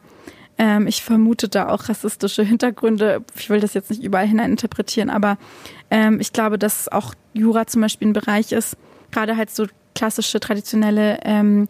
ähm, 0.59 0.87
ich 0.87 1.03
vermute 1.03 1.49
da 1.49 1.69
auch 1.69 1.89
rassistische 1.89 2.43
Hintergründe. 2.43 3.23
Ich 3.35 3.49
will 3.49 3.59
das 3.59 3.73
jetzt 3.73 3.89
nicht 3.89 4.03
überall 4.03 4.27
hinein 4.27 4.51
interpretieren, 4.51 5.09
aber 5.09 5.37
ähm, 5.89 6.19
ich 6.19 6.33
glaube, 6.33 6.57
dass 6.57 6.87
auch 6.87 7.13
Jura 7.33 7.67
zum 7.67 7.81
Beispiel 7.81 8.09
ein 8.09 8.13
Bereich 8.13 8.51
ist, 8.51 8.77
gerade 9.11 9.37
halt 9.37 9.49
so 9.49 9.65
klassische, 9.95 10.39
traditionelle 10.39 11.19
ähm, 11.23 11.67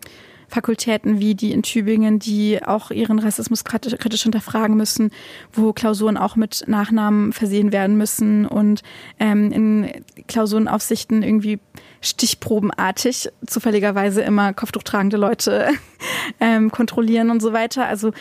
Fakultäten 0.50 1.20
wie 1.20 1.36
die 1.36 1.52
in 1.52 1.62
Tübingen, 1.62 2.20
die 2.20 2.64
auch 2.64 2.90
ihren 2.92 3.20
Rassismus 3.20 3.66
kritisch 3.66 4.24
hinterfragen 4.24 4.78
müssen, 4.78 5.12
wo 5.52 5.74
Klausuren 5.74 6.18
auch 6.18 6.36
mit 6.36 6.64
Nachnamen 6.68 7.34
versehen 7.34 7.74
werden 7.74 7.98
müssen 7.98 8.46
und 8.46 8.82
ähm, 9.20 9.52
in 9.52 10.04
Klausurenaufsichten 10.28 11.22
irgendwie 11.22 11.60
stichprobenartig 12.00 13.30
zufälligerweise 13.46 14.22
immer 14.22 14.54
kopftuchtragende 14.54 15.18
Leute 15.18 15.70
ähm, 16.40 16.72
kontrollieren 16.72 17.30
und 17.30 17.42
so 17.42 17.52
weiter. 17.52 17.86
Also 17.86 18.12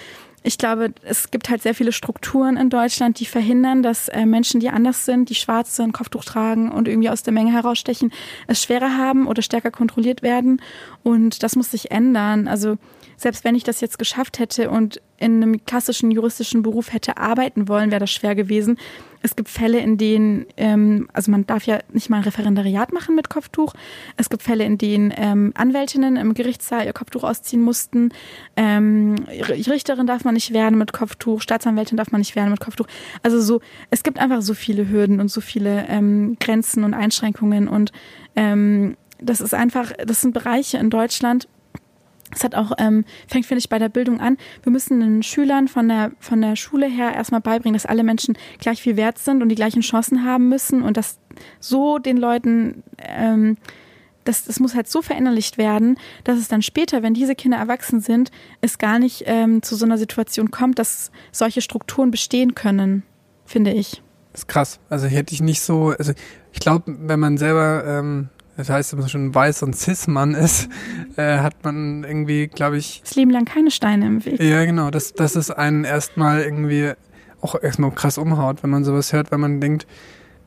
ich 0.46 0.58
glaube, 0.58 0.94
es 1.02 1.32
gibt 1.32 1.50
halt 1.50 1.60
sehr 1.60 1.74
viele 1.74 1.90
Strukturen 1.90 2.56
in 2.56 2.70
Deutschland, 2.70 3.18
die 3.18 3.26
verhindern, 3.26 3.82
dass 3.82 4.06
äh, 4.08 4.24
Menschen, 4.26 4.60
die 4.60 4.68
anders 4.68 5.04
sind, 5.04 5.28
die 5.28 5.34
schwarz 5.34 5.74
sind, 5.74 5.92
Kopftuch 5.92 6.24
tragen 6.24 6.70
und 6.70 6.86
irgendwie 6.86 7.10
aus 7.10 7.24
der 7.24 7.32
Menge 7.32 7.52
herausstechen, 7.52 8.12
es 8.46 8.62
schwerer 8.62 8.96
haben 8.96 9.26
oder 9.26 9.42
stärker 9.42 9.72
kontrolliert 9.72 10.22
werden. 10.22 10.62
Und 11.02 11.42
das 11.42 11.56
muss 11.56 11.72
sich 11.72 11.90
ändern. 11.90 12.46
Also 12.46 12.76
selbst 13.16 13.44
wenn 13.44 13.54
ich 13.54 13.64
das 13.64 13.80
jetzt 13.80 13.98
geschafft 13.98 14.38
hätte 14.38 14.70
und 14.70 15.00
in 15.18 15.42
einem 15.42 15.64
klassischen 15.64 16.10
juristischen 16.10 16.62
Beruf 16.62 16.92
hätte 16.92 17.16
arbeiten 17.16 17.68
wollen, 17.68 17.90
wäre 17.90 18.00
das 18.00 18.10
schwer 18.10 18.34
gewesen. 18.34 18.78
Es 19.22 19.34
gibt 19.34 19.48
Fälle, 19.48 19.78
in 19.78 19.96
denen, 19.96 20.46
ähm, 20.56 21.08
also 21.12 21.30
man 21.30 21.46
darf 21.46 21.64
ja 21.64 21.80
nicht 21.92 22.10
mal 22.10 22.18
ein 22.18 22.22
Referendariat 22.22 22.92
machen 22.92 23.16
mit 23.16 23.30
Kopftuch. 23.30 23.72
Es 24.16 24.28
gibt 24.28 24.42
Fälle, 24.42 24.64
in 24.64 24.78
denen 24.78 25.12
ähm, 25.16 25.52
Anwältinnen 25.54 26.16
im 26.16 26.34
Gerichtssaal 26.34 26.84
ihr 26.84 26.92
Kopftuch 26.92 27.24
ausziehen 27.24 27.62
mussten. 27.62 28.10
Ähm, 28.56 29.16
Richterin 29.26 30.06
darf 30.06 30.24
man 30.24 30.34
nicht 30.34 30.52
werden 30.52 30.78
mit 30.78 30.92
Kopftuch, 30.92 31.40
Staatsanwältin 31.40 31.96
darf 31.96 32.12
man 32.12 32.20
nicht 32.20 32.36
werden 32.36 32.50
mit 32.50 32.60
Kopftuch. 32.60 32.86
Also 33.22 33.40
so, 33.40 33.60
es 33.90 34.02
gibt 34.02 34.18
einfach 34.18 34.42
so 34.42 34.54
viele 34.54 34.88
Hürden 34.88 35.20
und 35.20 35.28
so 35.28 35.40
viele 35.40 35.86
ähm, 35.88 36.36
Grenzen 36.38 36.84
und 36.84 36.94
Einschränkungen 36.94 37.68
und 37.68 37.92
ähm, 38.36 38.96
das 39.18 39.40
ist 39.40 39.54
einfach, 39.54 39.92
das 40.04 40.20
sind 40.20 40.34
Bereiche 40.34 40.76
in 40.76 40.90
Deutschland, 40.90 41.48
es 42.34 42.44
hat 42.44 42.54
auch, 42.54 42.72
ähm, 42.78 43.04
fängt, 43.28 43.46
finde 43.46 43.60
ich, 43.60 43.68
bei 43.68 43.78
der 43.78 43.88
Bildung 43.88 44.20
an. 44.20 44.36
Wir 44.62 44.72
müssen 44.72 45.00
den 45.00 45.22
Schülern 45.22 45.68
von 45.68 45.88
der, 45.88 46.12
von 46.18 46.40
der 46.40 46.56
Schule 46.56 46.86
her 46.86 47.14
erstmal 47.14 47.40
beibringen, 47.40 47.74
dass 47.74 47.86
alle 47.86 48.02
Menschen 48.02 48.36
gleich 48.58 48.82
viel 48.82 48.96
wert 48.96 49.18
sind 49.18 49.42
und 49.42 49.48
die 49.48 49.54
gleichen 49.54 49.82
Chancen 49.82 50.24
haben 50.24 50.48
müssen 50.48 50.82
und 50.82 50.96
dass 50.96 51.18
so 51.60 51.98
den 51.98 52.16
Leuten, 52.16 52.82
ähm, 52.98 53.56
das, 54.24 54.44
das 54.44 54.58
muss 54.58 54.74
halt 54.74 54.88
so 54.88 55.02
verinnerlicht 55.02 55.56
werden, 55.56 55.98
dass 56.24 56.38
es 56.38 56.48
dann 56.48 56.62
später, 56.62 57.02
wenn 57.02 57.14
diese 57.14 57.34
Kinder 57.34 57.58
erwachsen 57.58 58.00
sind, 58.00 58.30
es 58.60 58.78
gar 58.78 58.98
nicht 58.98 59.24
ähm, 59.26 59.62
zu 59.62 59.76
so 59.76 59.84
einer 59.84 59.98
Situation 59.98 60.50
kommt, 60.50 60.78
dass 60.78 61.12
solche 61.30 61.60
Strukturen 61.60 62.10
bestehen 62.10 62.54
können, 62.54 63.04
finde 63.44 63.72
ich. 63.72 64.02
Das 64.32 64.42
ist 64.42 64.48
krass. 64.48 64.80
Also 64.90 65.06
hätte 65.06 65.32
ich 65.32 65.40
nicht 65.40 65.60
so, 65.60 65.94
also 65.96 66.12
ich 66.52 66.60
glaube, 66.60 66.96
wenn 66.98 67.20
man 67.20 67.38
selber 67.38 67.84
ähm, 67.86 68.28
das 68.56 68.70
heißt, 68.70 68.92
wenn 68.92 69.00
man 69.00 69.08
schon 69.08 69.34
weiß 69.34 69.62
und 69.62 69.76
Cis-Mann 69.76 70.34
ist, 70.34 70.68
äh, 71.16 71.38
hat 71.38 71.64
man 71.64 72.04
irgendwie, 72.04 72.46
glaube 72.46 72.78
ich. 72.78 73.02
Das 73.02 73.14
Leben 73.14 73.30
lang 73.30 73.44
keine 73.44 73.70
Steine 73.70 74.06
im 74.06 74.24
Weg. 74.24 74.40
Ja, 74.40 74.64
genau. 74.64 74.90
Das, 74.90 75.12
das 75.12 75.36
ist 75.36 75.50
einen 75.50 75.84
erstmal 75.84 76.42
irgendwie 76.42 76.92
auch 77.40 77.62
erstmal 77.62 77.90
krass 77.90 78.18
umhaut, 78.18 78.62
wenn 78.62 78.70
man 78.70 78.84
sowas 78.84 79.12
hört, 79.12 79.30
wenn 79.30 79.40
man 79.40 79.60
denkt, 79.60 79.86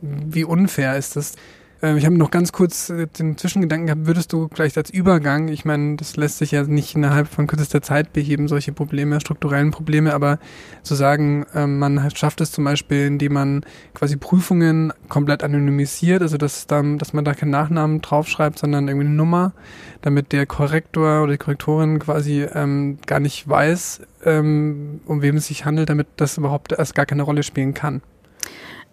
wie 0.01 0.44
unfair 0.44 0.98
ist 0.98 1.16
das. 1.16 1.36
Ähm, 1.81 1.98
ich 1.98 2.05
habe 2.05 2.17
noch 2.17 2.31
ganz 2.31 2.51
kurz 2.51 2.89
äh, 2.89 3.07
den 3.07 3.38
Zwischengedanken 3.38 3.88
gehabt, 3.88 4.05
würdest 4.05 4.33
du 4.33 4.50
vielleicht 4.53 4.77
als 4.77 4.89
Übergang, 4.89 5.48
ich 5.48 5.65
meine, 5.65 5.95
das 5.95 6.17
lässt 6.17 6.39
sich 6.39 6.51
ja 6.51 6.63
nicht 6.63 6.95
innerhalb 6.95 7.27
von 7.27 7.48
kürzester 7.48 7.81
Zeit 7.81 8.13
beheben, 8.13 8.48
solche 8.48 8.74
Probleme, 8.74 9.19
strukturellen 9.21 9.71
Probleme, 9.71 10.13
aber 10.13 10.39
zu 10.83 10.95
sagen, 10.95 11.45
ähm, 11.55 11.79
man 11.79 12.09
schafft 12.15 12.41
es 12.41 12.51
zum 12.51 12.65
Beispiel, 12.65 13.07
indem 13.07 13.33
man 13.33 13.65
quasi 13.93 14.17
Prüfungen 14.17 14.91
komplett 15.07 15.43
anonymisiert, 15.43 16.21
also 16.21 16.38
dass, 16.38 16.67
dann, 16.67 16.98
dass 16.98 17.13
man 17.13 17.25
da 17.25 17.33
keinen 17.33 17.51
Nachnamen 17.51 18.01
draufschreibt, 18.01 18.59
sondern 18.59 18.88
irgendwie 18.88 19.07
eine 19.07 19.15
Nummer, 19.15 19.53
damit 20.01 20.31
der 20.31 20.45
Korrektor 20.45 21.24
oder 21.24 21.33
die 21.33 21.38
Korrektorin 21.38 22.00
quasi 22.00 22.45
ähm, 22.53 22.98
gar 23.05 23.19
nicht 23.19 23.48
weiß, 23.48 24.01
ähm, 24.25 25.01
um 25.05 25.21
wem 25.21 25.38
es 25.38 25.48
sich 25.48 25.65
handelt, 25.65 25.89
damit 25.89 26.07
das 26.17 26.38
überhaupt 26.38 26.74
erst 26.74 26.95
gar 26.95 27.05
keine 27.05 27.24
Rolle 27.24 27.43
spielen 27.43 27.74
kann. 27.74 28.01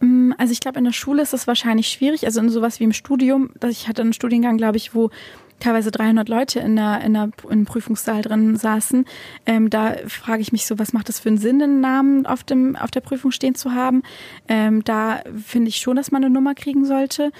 Mm, 0.00 0.32
also 0.38 0.52
ich 0.52 0.60
glaube, 0.60 0.78
in 0.78 0.84
der 0.84 0.92
Schule 0.92 1.22
ist 1.22 1.34
es 1.34 1.46
wahrscheinlich 1.46 1.88
schwierig. 1.88 2.24
Also 2.24 2.40
in 2.40 2.48
sowas 2.48 2.80
wie 2.80 2.84
im 2.84 2.92
Studium. 2.92 3.50
Ich 3.68 3.88
hatte 3.88 4.02
einen 4.02 4.12
Studiengang, 4.12 4.56
glaube 4.56 4.76
ich, 4.76 4.94
wo 4.94 5.10
teilweise 5.60 5.90
300 5.90 6.28
Leute 6.28 6.60
in 6.60 6.76
der, 6.76 7.00
in 7.00 7.14
der 7.14 7.30
im 7.48 7.64
Prüfungssaal 7.64 8.22
drin 8.22 8.56
saßen. 8.56 9.06
Ähm, 9.46 9.70
da 9.70 9.94
frage 10.06 10.42
ich 10.42 10.52
mich 10.52 10.66
so, 10.66 10.78
was 10.78 10.92
macht 10.92 11.08
das 11.08 11.18
für 11.18 11.30
einen 11.30 11.38
Sinn, 11.38 11.62
einen 11.62 11.80
Namen 11.80 12.26
auf 12.26 12.44
dem 12.44 12.76
auf 12.76 12.90
der 12.90 13.00
Prüfung 13.00 13.30
stehen 13.30 13.54
zu 13.54 13.72
haben? 13.72 14.02
Ähm, 14.48 14.84
da 14.84 15.22
finde 15.42 15.68
ich 15.68 15.78
schon, 15.78 15.96
dass 15.96 16.10
man 16.10 16.22
eine 16.22 16.32
Nummer 16.32 16.54
kriegen 16.54 16.84
sollte 16.84 17.32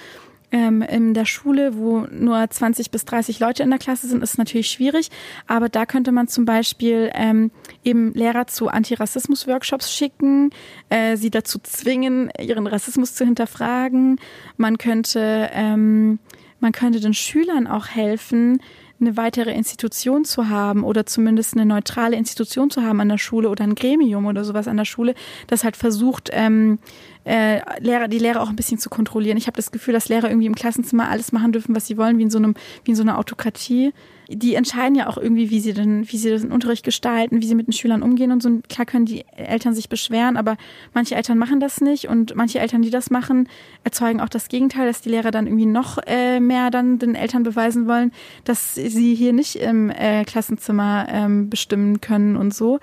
ähm, 0.51 0.81
in 0.81 1.13
der 1.13 1.25
Schule, 1.25 1.77
wo 1.77 2.07
nur 2.11 2.49
20 2.49 2.91
bis 2.91 3.05
30 3.05 3.39
Leute 3.39 3.63
in 3.63 3.69
der 3.69 3.79
Klasse 3.79 4.07
sind, 4.07 4.23
ist 4.23 4.37
natürlich 4.37 4.69
schwierig. 4.69 5.09
Aber 5.45 5.69
da 5.69 5.85
könnte 5.85 6.11
man 6.11 6.27
zum 6.27 6.45
Beispiel 6.45 7.11
ähm, 7.13 7.51
eben 7.87 8.13
Lehrer 8.13 8.47
zu 8.47 8.67
Antirassismus-Workshops 8.67 9.91
schicken, 9.93 10.51
äh, 10.89 11.15
sie 11.15 11.31
dazu 11.31 11.57
zwingen, 11.63 12.29
ihren 12.39 12.67
Rassismus 12.67 13.15
zu 13.15 13.25
hinterfragen. 13.25 14.19
Man 14.57 14.77
könnte, 14.77 15.49
ähm, 15.53 16.19
man 16.59 16.73
könnte 16.73 16.99
den 16.99 17.13
Schülern 17.13 17.65
auch 17.65 17.87
helfen, 17.87 18.61
eine 18.99 19.15
weitere 19.15 19.51
Institution 19.51 20.25
zu 20.25 20.49
haben 20.49 20.83
oder 20.83 21.05
zumindest 21.05 21.53
eine 21.53 21.65
neutrale 21.65 22.15
Institution 22.15 22.69
zu 22.69 22.81
haben 22.81 22.99
an 22.99 23.09
der 23.09 23.19
Schule 23.19 23.49
oder 23.49 23.63
ein 23.63 23.75
Gremium 23.75 24.25
oder 24.25 24.43
sowas 24.43 24.67
an 24.67 24.77
der 24.77 24.85
Schule, 24.85 25.13
das 25.45 25.63
halt 25.63 25.77
versucht, 25.77 26.29
ähm, 26.33 26.79
äh, 27.23 27.59
Lehrer, 27.79 28.07
die 28.07 28.17
Lehrer 28.17 28.41
auch 28.41 28.49
ein 28.49 28.55
bisschen 28.55 28.79
zu 28.79 28.89
kontrollieren. 28.89 29.37
Ich 29.37 29.47
habe 29.47 29.55
das 29.55 29.71
Gefühl, 29.71 29.93
dass 29.93 30.09
Lehrer 30.09 30.29
irgendwie 30.29 30.47
im 30.47 30.55
Klassenzimmer 30.55 31.09
alles 31.09 31.31
machen 31.31 31.51
dürfen, 31.51 31.75
was 31.75 31.85
sie 31.85 31.97
wollen, 31.97 32.17
wie 32.17 32.23
in 32.23 32.31
so 32.31 32.39
einem, 32.39 32.55
wie 32.85 32.91
in 32.91 32.97
so 32.97 33.03
einer 33.03 33.19
Autokratie. 33.19 33.93
Die 34.29 34.55
entscheiden 34.55 34.95
ja 34.95 35.07
auch 35.07 35.17
irgendwie, 35.17 35.49
wie 35.49 35.59
sie 35.59 35.73
den, 35.73 36.11
wie 36.11 36.17
sie 36.17 36.29
den 36.29 36.51
Unterricht 36.51 36.83
gestalten, 36.83 37.41
wie 37.41 37.45
sie 37.45 37.55
mit 37.55 37.67
den 37.67 37.73
Schülern 37.73 38.03
umgehen 38.03 38.31
und 38.31 38.43
so. 38.43 38.59
Klar 38.69 38.85
können 38.85 39.05
die 39.05 39.25
Eltern 39.35 39.73
sich 39.73 39.89
beschweren, 39.89 40.37
aber 40.37 40.57
manche 40.93 41.15
Eltern 41.15 41.37
machen 41.37 41.59
das 41.59 41.81
nicht 41.81 42.07
und 42.07 42.35
manche 42.35 42.59
Eltern, 42.59 42.81
die 42.81 42.89
das 42.89 43.09
machen, 43.09 43.47
erzeugen 43.83 44.19
auch 44.19 44.29
das 44.29 44.49
Gegenteil, 44.49 44.87
dass 44.87 45.01
die 45.01 45.09
Lehrer 45.09 45.31
dann 45.31 45.47
irgendwie 45.47 45.65
noch 45.65 45.97
äh, 46.05 46.39
mehr 46.39 46.71
dann 46.71 46.99
den 46.99 47.15
Eltern 47.15 47.43
beweisen 47.43 47.87
wollen, 47.87 48.11
dass 48.43 48.75
sie 48.75 49.15
hier 49.15 49.33
nicht 49.33 49.55
im 49.55 49.89
äh, 49.89 50.25
Klassenzimmer 50.25 51.07
ähm, 51.09 51.49
bestimmen 51.49 52.01
können 52.01 52.35
und 52.35 52.53
so. 52.53 52.79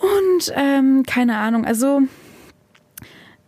Und 0.00 0.52
ähm, 0.54 1.04
keine 1.04 1.36
Ahnung, 1.38 1.64
also 1.64 2.02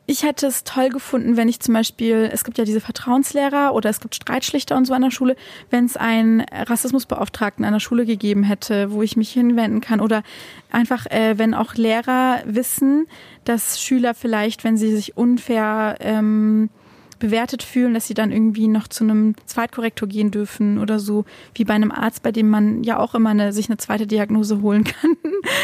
ich 0.06 0.22
hätte 0.22 0.46
es 0.46 0.62
toll 0.62 0.88
gefunden, 0.88 1.36
wenn 1.36 1.48
ich 1.48 1.58
zum 1.58 1.74
Beispiel, 1.74 2.30
es 2.32 2.44
gibt 2.44 2.58
ja 2.58 2.64
diese 2.64 2.80
Vertrauenslehrer 2.80 3.74
oder 3.74 3.90
es 3.90 4.00
gibt 4.00 4.14
Streitschlichter 4.14 4.76
und 4.76 4.84
so 4.84 4.94
an 4.94 5.02
der 5.02 5.10
Schule, 5.10 5.36
wenn 5.70 5.84
es 5.84 5.96
einen 5.96 6.42
Rassismusbeauftragten 6.42 7.64
an 7.64 7.72
der 7.72 7.80
Schule 7.80 8.06
gegeben 8.06 8.44
hätte, 8.44 8.92
wo 8.92 9.02
ich 9.02 9.16
mich 9.16 9.32
hinwenden 9.32 9.80
kann 9.80 10.00
oder 10.00 10.22
einfach, 10.70 11.06
äh, 11.06 11.38
wenn 11.38 11.54
auch 11.54 11.74
Lehrer 11.74 12.40
wissen, 12.46 13.06
dass 13.44 13.80
Schüler 13.80 14.14
vielleicht, 14.14 14.62
wenn 14.62 14.76
sie 14.76 14.94
sich 14.94 15.16
unfair 15.16 15.96
ähm, 16.00 16.70
bewertet 17.18 17.64
fühlen, 17.64 17.94
dass 17.94 18.06
sie 18.06 18.14
dann 18.14 18.30
irgendwie 18.30 18.68
noch 18.68 18.86
zu 18.86 19.02
einem 19.02 19.34
Zweitkorrektor 19.46 20.08
gehen 20.08 20.30
dürfen 20.30 20.78
oder 20.78 21.00
so, 21.00 21.24
wie 21.54 21.64
bei 21.64 21.74
einem 21.74 21.90
Arzt, 21.90 22.22
bei 22.22 22.30
dem 22.30 22.48
man 22.48 22.84
ja 22.84 22.98
auch 22.98 23.14
immer 23.14 23.30
eine, 23.30 23.52
sich 23.52 23.68
eine 23.68 23.78
zweite 23.78 24.06
Diagnose 24.06 24.60
holen 24.62 24.84
kann. 24.84 25.16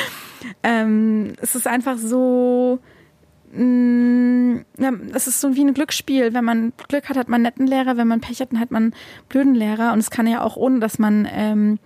ähm, 0.65 1.35
es 1.41 1.55
ist 1.55 1.69
einfach 1.69 1.99
so, 1.99 2.81
es 3.55 5.27
ist 5.27 5.41
so 5.41 5.55
wie 5.55 5.65
ein 5.65 5.75
Glücksspiel. 5.75 6.33
Wenn 6.33 6.45
man 6.45 6.73
Glück 6.89 7.09
hat, 7.09 7.17
hat 7.17 7.29
man 7.29 7.43
netten 7.43 7.67
Lehrer. 7.67 7.97
Wenn 7.97 8.09
man 8.09 8.21
Pech 8.21 8.41
hat, 8.41 8.53
dann 8.53 8.61
hat 8.61 8.71
man 8.71 8.95
blöden 9.29 9.55
Lehrer. 9.55 9.93
Und 9.93 9.99
es 9.99 10.11
kann 10.11 10.27
ja 10.27 10.43
auch 10.43 10.57
ohne, 10.57 10.81
dass 10.81 10.99
man 10.99 11.29
ähm, 11.31 11.79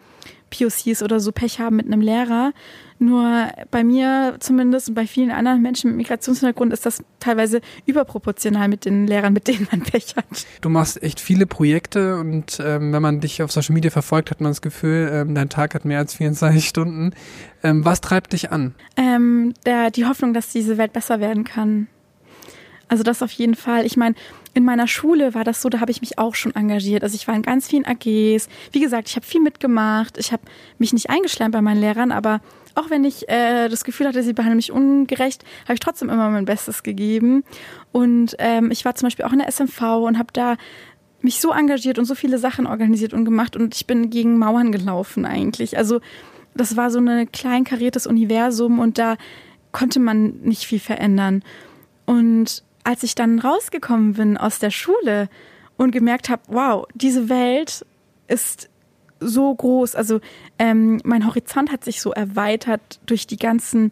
POCs 0.51 1.03
oder 1.03 1.19
so 1.19 1.33
Pech 1.33 1.59
haben 1.59 1.77
mit 1.77 1.87
einem 1.87 2.01
Lehrer. 2.01 2.53
Nur 2.99 3.49
bei 3.71 3.85
mir 3.85 4.37
zumindest 4.41 4.89
und 4.89 4.95
bei 4.95 5.07
vielen 5.07 5.31
anderen 5.31 5.61
Menschen 5.61 5.91
mit 5.91 5.99
Migrationshintergrund 5.99 6.73
ist 6.73 6.87
das 6.87 7.03
teilweise 7.21 7.61
überproportional 7.85 8.69
mit 8.69 8.85
den 8.85 9.07
Lehrern, 9.07 9.33
mit 9.33 9.49
denen 9.49 9.69
man 9.71 9.83
Pech 9.83 10.17
hat. 10.17 10.25
Du 10.61 10.69
machst 10.69 11.03
echt 11.03 11.21
viele 11.21 11.47
Projekte 11.47 12.17
und 12.17 12.61
ähm, 12.65 12.93
wenn 12.93 13.03
man 13.03 13.21
dich 13.21 13.43
auf 13.43 13.53
Social 13.53 13.75
Media 13.75 13.91
verfolgt, 13.91 14.31
hat 14.31 14.41
man 14.41 14.51
das 14.51 14.63
Gefühl, 14.63 15.11
ähm, 15.13 15.35
dein 15.35 15.49
Tag 15.49 15.75
hat 15.75 15.85
mehr 15.85 15.99
als 15.99 16.15
24 16.15 16.67
Stunden. 16.69 17.13
Ähm, 17.63 17.85
was 17.85 18.01
treibt 18.01 18.33
dich 18.33 18.51
an? 18.51 18.75
Ähm, 18.97 19.53
der, 19.67 19.91
die 19.91 20.07
Hoffnung, 20.07 20.33
dass 20.33 20.53
diese 20.53 20.79
Welt 20.79 20.93
besser 20.93 21.21
werden 21.21 21.45
kann. 21.45 21.89
Also 22.88 23.03
das 23.03 23.22
auf 23.22 23.33
jeden 23.33 23.55
Fall. 23.55 23.85
Ich 23.85 23.96
meine, 23.96 24.14
in 24.55 24.64
meiner 24.64 24.87
Schule 24.87 25.35
war 25.35 25.44
das 25.44 25.61
so, 25.61 25.68
da 25.68 25.81
habe 25.81 25.90
ich 25.90 26.01
mich 26.01 26.18
auch 26.18 26.35
schon 26.35 26.55
engagiert. 26.55 27.03
Also 27.03 27.16
ich 27.16 27.27
war 27.27 27.35
in 27.35 27.42
ganz 27.42 27.66
vielen 27.66 27.85
AGs. 27.85 28.49
Wie 28.72 28.81
gesagt, 28.81 29.09
ich 29.09 29.16
habe 29.16 29.27
viel 29.27 29.40
mitgemacht. 29.40 30.18
Ich 30.18 30.33
habe 30.33 30.42
mich 30.79 30.92
nicht 30.92 31.11
eingeschleimt 31.11 31.53
bei 31.53 31.62
meinen 31.62 31.81
Lehrern, 31.81 32.12
aber 32.12 32.40
auch 32.75 32.90
wenn 32.90 33.05
ich 33.05 33.29
äh, 33.29 33.68
das 33.68 33.85
Gefühl 33.85 34.07
hatte, 34.07 34.22
sie 34.22 34.35
behandeln 34.35 34.57
mich 34.57 34.70
ungerecht, 34.70 35.44
habe 35.64 35.75
ich 35.75 35.81
trotzdem 35.81 36.11
immer 36.11 36.29
mein 36.31 36.44
Bestes 36.44 36.83
gegeben. 36.83 37.42
Und 37.90 38.37
ähm, 38.38 38.70
ich 38.70 38.85
war 38.85 38.94
zum 38.94 39.07
Beispiel 39.07 39.25
auch 39.25 39.33
in 39.33 39.38
der 39.38 39.51
SMV 39.51 39.81
und 40.05 40.18
habe 40.18 40.33
da 40.33 40.57
mich 41.22 41.40
so 41.40 41.53
engagiert 41.53 41.99
und 41.99 42.05
so 42.05 42.14
viele 42.14 42.38
Sachen 42.38 42.66
organisiert 42.66 43.14
und 43.14 43.25
gemacht 43.25 43.57
und 43.57 43.75
ich 43.75 43.87
bin 43.87 44.11
gegen 44.11 44.38
Mauern 44.38 44.70
gelaufen 44.70 45.25
eigentlich. 45.25 45.77
Also 45.77 46.01
das 46.55 46.77
war 46.77 46.90
so 46.90 47.01
ein 47.01 47.33
kleinkariertes 47.33 48.07
Universum 48.07 48.79
und 48.79 48.99
da 48.99 49.16
konnte 49.72 49.99
man 49.99 50.40
nicht 50.42 50.64
viel 50.64 50.79
verändern. 50.79 51.42
Und 52.05 52.62
als 52.87 53.03
ich 53.03 53.16
dann 53.16 53.40
rausgekommen 53.40 54.14
bin 54.14 54.37
aus 54.37 54.61
der 54.61 54.70
Schule 54.70 55.29
und 55.77 55.90
gemerkt 55.90 56.29
habe, 56.29 56.42
wow, 56.46 56.87
diese 56.94 57.29
Welt 57.29 57.85
ist 58.29 58.70
so 59.18 59.53
groß. 59.53 59.96
Also 59.96 60.20
ähm, 60.59 61.01
mein 61.05 61.27
Horizont 61.27 61.72
hat 61.72 61.85
sich 61.85 62.01
so 62.01 62.12
erweitert 62.12 63.01
durch 63.07 63.27
die 63.27 63.38
ganzen 63.38 63.90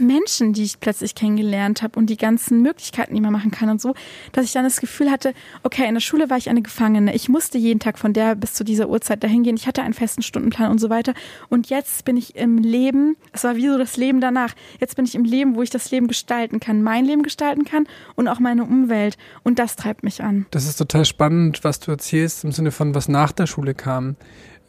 Menschen, 0.00 0.52
die 0.52 0.64
ich 0.64 0.80
plötzlich 0.80 1.14
kennengelernt 1.14 1.82
habe 1.82 1.98
und 1.98 2.06
die 2.10 2.16
ganzen 2.16 2.62
Möglichkeiten, 2.62 3.14
die 3.14 3.20
man 3.20 3.32
machen 3.32 3.50
kann 3.50 3.68
und 3.70 3.80
so, 3.80 3.94
dass 4.32 4.44
ich 4.44 4.52
dann 4.52 4.64
das 4.64 4.80
Gefühl 4.80 5.10
hatte, 5.10 5.34
okay, 5.62 5.86
in 5.86 5.94
der 5.94 6.00
Schule 6.00 6.30
war 6.30 6.36
ich 6.36 6.48
eine 6.48 6.62
Gefangene. 6.62 7.14
Ich 7.14 7.28
musste 7.28 7.58
jeden 7.58 7.80
Tag 7.80 7.98
von 7.98 8.12
der 8.12 8.34
bis 8.34 8.54
zu 8.54 8.64
dieser 8.64 8.88
Uhrzeit 8.88 9.22
dahin 9.22 9.42
gehen. 9.42 9.56
Ich 9.56 9.66
hatte 9.66 9.82
einen 9.82 9.94
festen 9.94 10.22
Stundenplan 10.22 10.70
und 10.70 10.78
so 10.78 10.90
weiter. 10.90 11.14
Und 11.48 11.70
jetzt 11.70 12.04
bin 12.04 12.16
ich 12.16 12.36
im 12.36 12.58
Leben, 12.58 13.16
es 13.32 13.44
war 13.44 13.56
wie 13.56 13.68
so 13.68 13.78
das 13.78 13.96
Leben 13.96 14.20
danach. 14.20 14.54
Jetzt 14.80 14.96
bin 14.96 15.04
ich 15.04 15.14
im 15.14 15.24
Leben, 15.24 15.54
wo 15.54 15.62
ich 15.62 15.70
das 15.70 15.90
Leben 15.90 16.08
gestalten 16.08 16.60
kann, 16.60 16.82
mein 16.82 17.04
Leben 17.04 17.22
gestalten 17.22 17.64
kann 17.64 17.86
und 18.14 18.28
auch 18.28 18.38
meine 18.38 18.64
Umwelt. 18.64 19.16
Und 19.42 19.58
das 19.58 19.76
treibt 19.76 20.02
mich 20.02 20.22
an. 20.22 20.46
Das 20.50 20.66
ist 20.66 20.76
total 20.76 21.04
spannend, 21.04 21.64
was 21.64 21.80
du 21.80 21.90
erzählst 21.90 22.44
im 22.44 22.52
Sinne 22.52 22.70
von, 22.70 22.94
was 22.94 23.08
nach 23.08 23.32
der 23.32 23.46
Schule 23.46 23.74
kam. 23.74 24.16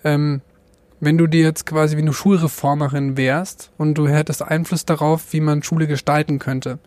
Ähm, 0.04 0.42
wenn 1.00 1.18
du 1.18 1.28
dir 1.28 1.44
jetzt 1.44 1.66
quasi 1.66 1.98
wie 1.98 2.02
eine 2.02 2.14
Schulreformerin 2.14 3.18
wärst 3.18 3.72
und 3.78 3.98
du 3.98 4.08
hättest 4.08 4.42
Einfluss 4.42 4.86
darauf, 4.86 5.34
wie 5.34 5.40
man 5.40 5.64
Schule 5.64 5.88
gestalten 5.88 6.40
könnte, 6.40 6.80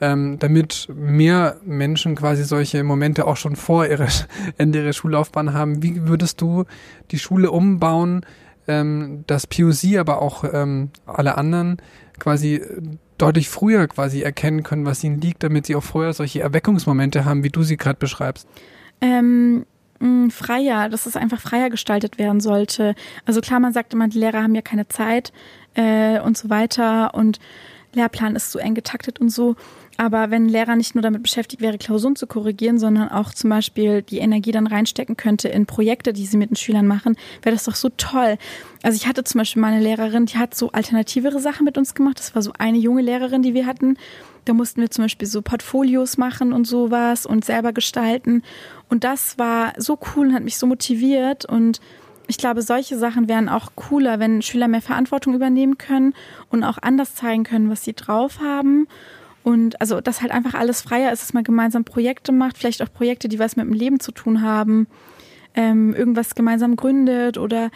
ähm, 0.00 0.38
damit 0.38 0.88
mehr 0.94 1.56
Menschen 1.64 2.14
quasi 2.14 2.44
solche 2.44 2.82
Momente 2.84 3.26
auch 3.26 3.36
schon 3.36 3.56
vor 3.56 3.86
ihrer, 3.86 4.08
Ende 4.58 4.82
ihrer 4.82 4.92
Schullaufbahn 4.92 5.52
haben, 5.52 5.82
wie 5.82 6.06
würdest 6.06 6.40
du 6.40 6.64
die 7.10 7.18
Schule 7.18 7.50
umbauen, 7.50 8.24
ähm, 8.68 9.24
dass 9.26 9.46
POC, 9.46 9.98
aber 9.98 10.22
auch 10.22 10.44
ähm, 10.52 10.90
alle 11.06 11.36
anderen 11.36 11.78
quasi 12.18 12.62
deutlich 13.18 13.48
früher 13.48 13.86
quasi 13.88 14.22
erkennen 14.22 14.62
können, 14.62 14.86
was 14.86 15.04
ihnen 15.04 15.20
liegt, 15.20 15.42
damit 15.42 15.66
sie 15.66 15.76
auch 15.76 15.82
vorher 15.82 16.12
solche 16.12 16.40
Erweckungsmomente 16.40 17.24
haben, 17.24 17.44
wie 17.44 17.50
du 17.50 17.62
sie 17.62 17.76
gerade 17.76 17.98
beschreibst? 17.98 18.48
Ähm, 19.00 19.66
mh, 20.00 20.30
freier, 20.30 20.88
dass 20.88 21.06
es 21.06 21.16
einfach 21.16 21.40
freier 21.40 21.70
gestaltet 21.70 22.18
werden 22.18 22.40
sollte. 22.40 22.94
Also 23.24 23.40
klar, 23.40 23.60
man 23.60 23.72
sagt 23.72 23.94
immer, 23.94 24.08
die 24.08 24.18
Lehrer 24.18 24.42
haben 24.42 24.54
ja 24.54 24.62
keine 24.62 24.88
Zeit 24.88 25.32
äh, 25.74 26.20
und 26.20 26.36
so 26.36 26.50
weiter 26.50 27.14
und 27.14 27.38
Lehrplan 27.92 28.36
ist 28.36 28.52
so 28.52 28.58
eng 28.58 28.74
getaktet 28.74 29.20
und 29.20 29.30
so. 29.30 29.56
Aber 29.96 30.30
wenn 30.30 30.46
ein 30.46 30.48
Lehrer 30.48 30.76
nicht 30.76 30.94
nur 30.94 31.02
damit 31.02 31.22
beschäftigt 31.22 31.60
wäre, 31.60 31.76
Klausuren 31.76 32.16
zu 32.16 32.26
korrigieren, 32.26 32.78
sondern 32.78 33.10
auch 33.10 33.34
zum 33.34 33.50
Beispiel 33.50 34.00
die 34.00 34.18
Energie 34.18 34.52
dann 34.52 34.66
reinstecken 34.66 35.16
könnte 35.16 35.48
in 35.48 35.66
Projekte, 35.66 36.14
die 36.14 36.24
sie 36.24 36.38
mit 36.38 36.50
den 36.50 36.56
Schülern 36.56 36.86
machen, 36.86 37.16
wäre 37.42 37.54
das 37.54 37.64
doch 37.64 37.74
so 37.74 37.90
toll. 37.96 38.38
Also 38.82 38.96
ich 38.96 39.06
hatte 39.06 39.24
zum 39.24 39.40
Beispiel 39.40 39.60
meine 39.60 39.80
Lehrerin, 39.80 40.24
die 40.24 40.38
hat 40.38 40.54
so 40.54 40.70
alternativere 40.72 41.38
Sachen 41.38 41.64
mit 41.64 41.76
uns 41.76 41.94
gemacht. 41.94 42.18
Das 42.18 42.34
war 42.34 42.40
so 42.40 42.52
eine 42.58 42.78
junge 42.78 43.02
Lehrerin, 43.02 43.42
die 43.42 43.52
wir 43.52 43.66
hatten. 43.66 43.98
Da 44.46 44.54
mussten 44.54 44.80
wir 44.80 44.90
zum 44.90 45.04
Beispiel 45.04 45.28
so 45.28 45.42
Portfolios 45.42 46.16
machen 46.16 46.54
und 46.54 46.66
sowas 46.66 47.26
und 47.26 47.44
selber 47.44 47.74
gestalten. 47.74 48.42
Und 48.90 49.04
das 49.04 49.38
war 49.38 49.72
so 49.78 49.98
cool 50.14 50.28
und 50.28 50.34
hat 50.34 50.42
mich 50.42 50.58
so 50.58 50.66
motiviert. 50.66 51.44
Und 51.46 51.80
ich 52.26 52.38
glaube, 52.38 52.60
solche 52.62 52.98
Sachen 52.98 53.28
wären 53.28 53.48
auch 53.48 53.70
cooler, 53.76 54.18
wenn 54.18 54.42
Schüler 54.42 54.68
mehr 54.68 54.82
Verantwortung 54.82 55.34
übernehmen 55.34 55.78
können 55.78 56.14
und 56.50 56.64
auch 56.64 56.76
anders 56.82 57.14
zeigen 57.14 57.44
können, 57.44 57.70
was 57.70 57.84
sie 57.84 57.94
drauf 57.94 58.40
haben. 58.40 58.88
Und 59.42 59.80
also, 59.80 60.00
dass 60.00 60.20
halt 60.20 60.32
einfach 60.32 60.54
alles 60.54 60.82
freier 60.82 61.12
ist, 61.12 61.22
dass 61.22 61.32
man 61.32 61.44
gemeinsam 61.44 61.84
Projekte 61.84 62.32
macht, 62.32 62.58
vielleicht 62.58 62.82
auch 62.82 62.92
Projekte, 62.92 63.28
die 63.28 63.38
was 63.38 63.56
mit 63.56 63.66
dem 63.66 63.72
Leben 63.72 64.00
zu 64.00 64.12
tun 64.12 64.42
haben, 64.42 64.86
ähm, 65.54 65.94
irgendwas 65.94 66.34
gemeinsam 66.34 66.76
gründet 66.76 67.38
oder 67.38 67.70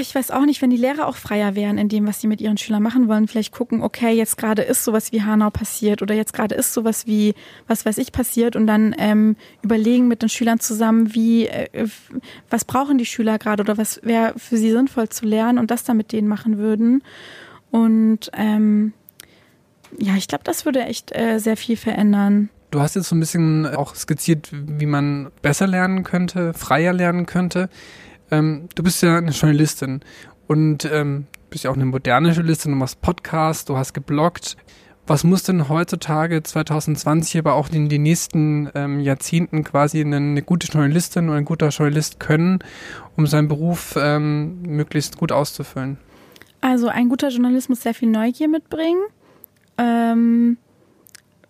ich 0.00 0.14
weiß 0.14 0.30
auch 0.30 0.44
nicht, 0.44 0.60
wenn 0.60 0.70
die 0.70 0.76
Lehrer 0.76 1.06
auch 1.06 1.16
freier 1.16 1.54
wären 1.54 1.78
in 1.78 1.88
dem, 1.88 2.06
was 2.06 2.20
sie 2.20 2.26
mit 2.26 2.40
ihren 2.40 2.58
Schülern 2.58 2.82
machen 2.82 3.08
wollen, 3.08 3.28
vielleicht 3.28 3.52
gucken, 3.52 3.82
okay, 3.82 4.12
jetzt 4.12 4.36
gerade 4.36 4.62
ist 4.62 4.84
sowas 4.84 5.12
wie 5.12 5.22
Hanau 5.22 5.50
passiert 5.50 6.02
oder 6.02 6.14
jetzt 6.14 6.32
gerade 6.32 6.54
ist 6.54 6.74
sowas 6.74 7.06
wie, 7.06 7.34
was 7.66 7.86
weiß 7.86 7.98
ich, 7.98 8.12
passiert 8.12 8.56
und 8.56 8.66
dann 8.66 8.94
ähm, 8.98 9.36
überlegen 9.62 10.08
mit 10.08 10.22
den 10.22 10.28
Schülern 10.28 10.60
zusammen, 10.60 11.14
wie, 11.14 11.46
äh, 11.46 11.88
was 12.50 12.64
brauchen 12.64 12.98
die 12.98 13.06
Schüler 13.06 13.38
gerade 13.38 13.62
oder 13.62 13.78
was 13.78 14.00
wäre 14.02 14.34
für 14.36 14.56
sie 14.56 14.70
sinnvoll 14.70 15.08
zu 15.08 15.24
lernen 15.24 15.58
und 15.58 15.70
das 15.70 15.84
dann 15.84 15.96
mit 15.96 16.12
denen 16.12 16.28
machen 16.28 16.58
würden. 16.58 17.02
Und 17.70 18.30
ähm, 18.34 18.92
ja, 19.98 20.14
ich 20.16 20.28
glaube, 20.28 20.44
das 20.44 20.64
würde 20.64 20.84
echt 20.84 21.16
äh, 21.16 21.38
sehr 21.38 21.56
viel 21.56 21.76
verändern. 21.76 22.50
Du 22.70 22.80
hast 22.80 22.94
jetzt 22.94 23.08
so 23.08 23.16
ein 23.16 23.20
bisschen 23.20 23.66
auch 23.66 23.94
skizziert, 23.96 24.48
wie 24.52 24.86
man 24.86 25.30
besser 25.42 25.66
lernen 25.66 26.04
könnte, 26.04 26.54
freier 26.54 26.92
lernen 26.92 27.26
könnte. 27.26 27.68
Ähm, 28.30 28.68
du 28.74 28.82
bist 28.82 29.02
ja 29.02 29.18
eine 29.18 29.30
Journalistin 29.30 30.00
und 30.46 30.84
ähm, 30.84 31.26
bist 31.50 31.64
ja 31.64 31.70
auch 31.70 31.76
eine 31.76 31.86
moderne 31.86 32.30
Journalistin, 32.30 32.72
du 32.72 32.78
machst 32.78 33.00
Podcasts, 33.00 33.64
du 33.64 33.76
hast 33.76 33.92
gebloggt. 33.92 34.56
Was 35.06 35.24
muss 35.24 35.42
denn 35.42 35.68
heutzutage 35.68 36.40
2020, 36.42 37.38
aber 37.38 37.54
auch 37.54 37.68
in 37.70 37.88
den 37.88 38.04
nächsten 38.04 38.70
ähm, 38.74 39.00
Jahrzehnten 39.00 39.64
quasi 39.64 40.00
eine, 40.00 40.16
eine, 40.16 40.42
gute 40.42 40.68
Journalistin 40.68 41.28
oder 41.28 41.38
ein 41.38 41.44
guter 41.44 41.70
Journalist 41.70 42.20
können, 42.20 42.60
um 43.16 43.26
seinen 43.26 43.48
Beruf 43.48 43.96
ähm, 44.00 44.62
möglichst 44.62 45.16
gut 45.16 45.32
auszufüllen? 45.32 45.98
Also 46.60 46.88
ein 46.88 47.08
guter 47.08 47.30
Journalist 47.30 47.68
muss 47.68 47.82
sehr 47.82 47.94
viel 47.94 48.08
Neugier 48.08 48.46
mitbringen. 48.46 49.02
Ähm, 49.78 50.58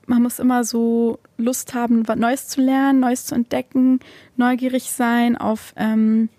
man 0.07 0.23
muss 0.23 0.39
immer 0.39 0.65
so 0.65 1.19
Lust 1.37 1.75
haben, 1.75 2.09
was 2.09 2.17
Neues 2.17 2.49
zu 2.49 2.63
lernen, 2.63 3.01
Neues 3.01 3.27
zu 3.27 3.35
entdecken, 3.35 4.01
neugierig 4.37 4.91
sein 4.91 5.37
auf 5.37 5.75
ähm, 5.77 6.31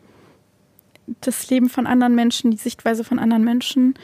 das 1.21 1.50
Leben 1.50 1.69
von 1.69 1.88
anderen 1.88 2.15
Menschen, 2.15 2.52
die 2.52 2.58
Sichtweise 2.58 3.04
von 3.04 3.19
anderen 3.19 3.43
Menschen. 3.43 3.95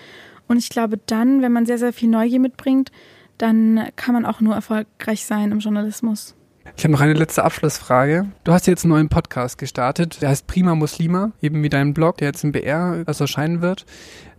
Und 0.47 0.57
ich 0.57 0.69
glaube, 0.69 0.99
dann, 1.05 1.41
wenn 1.41 1.51
man 1.51 1.65
sehr, 1.65 1.77
sehr 1.77 1.93
viel 1.93 2.09
Neugier 2.09 2.39
mitbringt, 2.39 2.91
dann 3.37 3.89
kann 3.95 4.13
man 4.13 4.25
auch 4.25 4.41
nur 4.41 4.55
erfolgreich 4.55 5.25
sein 5.25 5.51
im 5.51 5.59
Journalismus. 5.59 6.35
Ich 6.75 6.83
habe 6.83 6.91
noch 6.91 7.01
eine 7.01 7.13
letzte 7.13 7.43
Abschlussfrage. 7.43 8.27
Du 8.43 8.51
hast 8.51 8.67
jetzt 8.67 8.83
einen 8.83 8.91
neuen 8.91 9.09
Podcast 9.09 9.57
gestartet, 9.57 10.21
der 10.21 10.29
heißt 10.29 10.47
Prima 10.47 10.75
Muslima, 10.75 11.31
eben 11.41 11.63
wie 11.63 11.69
dein 11.69 11.93
Blog, 11.93 12.17
der 12.17 12.27
jetzt 12.27 12.43
im 12.43 12.51
BR 12.51 13.03
also 13.05 13.23
erscheinen 13.23 13.61
wird. 13.61 13.85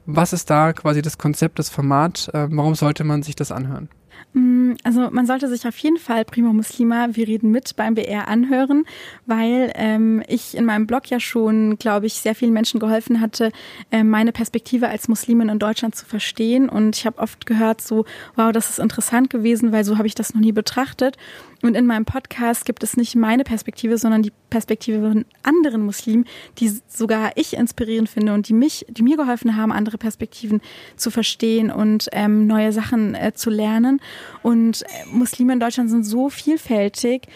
Was 0.07 0.33
ist 0.33 0.48
da 0.50 0.72
quasi 0.72 1.02
das 1.02 1.18
Konzept, 1.18 1.59
das 1.59 1.68
Format? 1.68 2.31
Äh, 2.33 2.48
warum 2.50 2.74
sollte 2.74 3.04
man 3.04 3.22
sich 3.22 3.37
das 3.37 3.52
anhören? 3.52 3.88
Mm, 4.33 4.74
also 4.85 5.09
man 5.11 5.26
sollte 5.26 5.48
sich 5.48 5.66
auf 5.66 5.76
jeden 5.78 5.96
Fall 5.96 6.24
Prima 6.24 6.52
Muslima, 6.52 7.09
wir 7.12 7.26
reden 7.26 7.50
mit 7.50 7.76
beim 7.76 7.94
BR 7.94 8.28
anhören, 8.28 8.85
weil 9.26 9.72
ähm, 9.74 10.22
ich 10.28 10.57
in 10.57 10.64
meinem 10.64 10.87
Blog 10.87 11.09
ja 11.09 11.20
schon, 11.20 11.78
glaube 11.78 12.07
ich, 12.07 12.14
sehr 12.14 12.35
vielen 12.35 12.52
Menschen 12.52 12.81
geholfen 12.81 13.20
hatte, 13.20 13.52
äh, 13.90 14.04
meine 14.04 14.33
Perspektive 14.33 14.88
als 14.88 15.09
Muslimin 15.09 15.48
in 15.48 15.59
Deutschland 15.59 15.96
zu 15.96 16.07
verstehen. 16.07 16.68
Und 16.68 16.96
ich 16.96 17.07
habe 17.07 17.18
oft 17.18 17.46
gehört, 17.46 17.81
so, 17.81 18.04
wow, 18.37 18.52
das 18.52 18.70
ist 18.70 18.78
interessant 18.78 19.31
gewesen, 19.31 19.72
weil 19.72 19.85
so 19.85 19.98
habe 19.98 20.07
ich 20.07 20.14
das 20.14 20.35
noch 20.35 20.40
nie 20.40 20.52
betrachtet. 20.52 21.16
Und 21.62 21.75
in 21.75 21.87
meinem 21.87 22.05
Podcast 22.05 22.64
gibt 22.64 22.83
es 22.85 22.97
nicht 22.97 23.16
meine 23.16 23.42
Perspektive, 23.42 23.99
sondern 23.99 24.23
die 24.23 24.33
Perspektive 24.49 25.01
von 25.01 25.25
anderen 25.42 25.83
Muslimen, 25.85 26.25
die 26.59 26.73
sogar 26.87 27.33
ich 27.35 27.55
inspirierend 27.55 28.09
finde 28.09 28.33
und 28.33 28.49
die 28.49 28.55
mich, 28.55 28.87
die 28.88 29.03
mir 29.03 29.16
geholfen 29.16 29.57
haben, 29.57 29.73
andere 29.73 29.99
Perspektiven 29.99 30.61
zu 30.97 31.11
verstehen 31.11 31.71
und 31.71 32.09
ähm, 32.12 32.47
neue 32.47 32.73
Sachen 32.73 33.14
äh, 33.14 33.33
zu 33.35 33.51
lernen. 33.51 34.01
Und 34.42 34.83
äh, 34.83 34.87
Muslime 35.11 35.53
in 35.53 35.61
Deutschland 35.61 35.90
sind 35.90 36.05
so 36.05 36.29
vielfältig. 36.29 37.27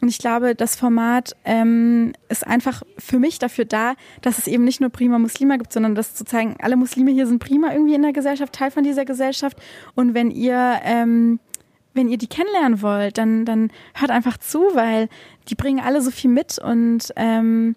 Und 0.00 0.08
ich 0.08 0.18
glaube, 0.18 0.56
das 0.56 0.74
Format 0.74 1.36
ähm, 1.44 2.12
ist 2.28 2.44
einfach 2.44 2.82
für 2.98 3.20
mich 3.20 3.38
dafür 3.38 3.64
da, 3.64 3.94
dass 4.20 4.38
es 4.38 4.48
eben 4.48 4.64
nicht 4.64 4.80
nur 4.80 4.90
prima 4.90 5.16
Muslime 5.18 5.58
gibt, 5.58 5.72
sondern 5.72 5.94
das 5.94 6.16
zu 6.16 6.24
zeigen, 6.24 6.56
alle 6.60 6.74
Muslime 6.74 7.12
hier 7.12 7.28
sind 7.28 7.38
prima 7.38 7.72
irgendwie 7.72 7.94
in 7.94 8.02
der 8.02 8.12
Gesellschaft, 8.12 8.52
Teil 8.52 8.72
von 8.72 8.82
dieser 8.82 9.04
Gesellschaft. 9.04 9.56
Und 9.94 10.12
wenn 10.12 10.32
ihr 10.32 10.80
ähm, 10.82 11.38
wenn 11.94 12.08
ihr 12.08 12.18
die 12.18 12.26
kennenlernen 12.26 12.82
wollt, 12.82 13.18
dann, 13.18 13.44
dann 13.44 13.70
hört 13.94 14.10
einfach 14.10 14.38
zu, 14.38 14.60
weil 14.74 15.08
die 15.48 15.54
bringen 15.54 15.80
alle 15.84 16.00
so 16.02 16.10
viel 16.10 16.30
mit 16.30 16.58
und 16.58 17.12
ähm, 17.16 17.74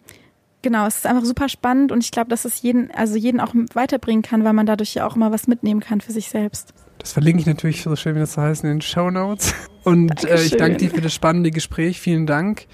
genau, 0.62 0.88
es 0.88 0.98
ist 0.98 1.08
einfach 1.08 1.26
super 1.26 1.50
spannend 1.50 1.92
und 1.92 2.04
ich 2.04 2.12
glaube, 2.12 2.30
dass 2.30 2.46
es 2.46 2.62
jeden, 2.62 2.92
also 2.92 3.16
jeden 3.16 3.40
auch 3.40 3.54
weiterbringen 3.74 4.24
kann, 4.24 4.44
weil 4.44 4.54
man 4.54 4.66
dadurch 4.66 4.96
ja 4.96 5.06
auch 5.08 5.16
immer 5.16 5.32
was 5.32 5.48
mitnehmen 5.48 5.80
kann 5.80 6.02
für 6.02 6.12
sich 6.12 6.30
selbst. 6.30 6.74
Das 6.98 7.14
verlinke 7.14 7.42
ich 7.42 7.46
natürlich 7.46 7.84
so 7.84 7.96
schön, 7.96 8.16
wie 8.16 8.20
das 8.20 8.38
heißt, 8.38 8.64
in 8.64 8.70
den 8.70 8.82
Show 8.82 9.12
Notes. 9.12 9.54
Und 9.84 10.24
äh, 10.24 10.42
ich 10.44 10.58
danke 10.58 10.78
dir 10.78 10.90
für 10.90 11.02
das 11.02 11.14
spannende 11.14 11.52
Gespräch. 11.52 12.02
Vielen 12.02 12.26
Dank. 12.26 12.66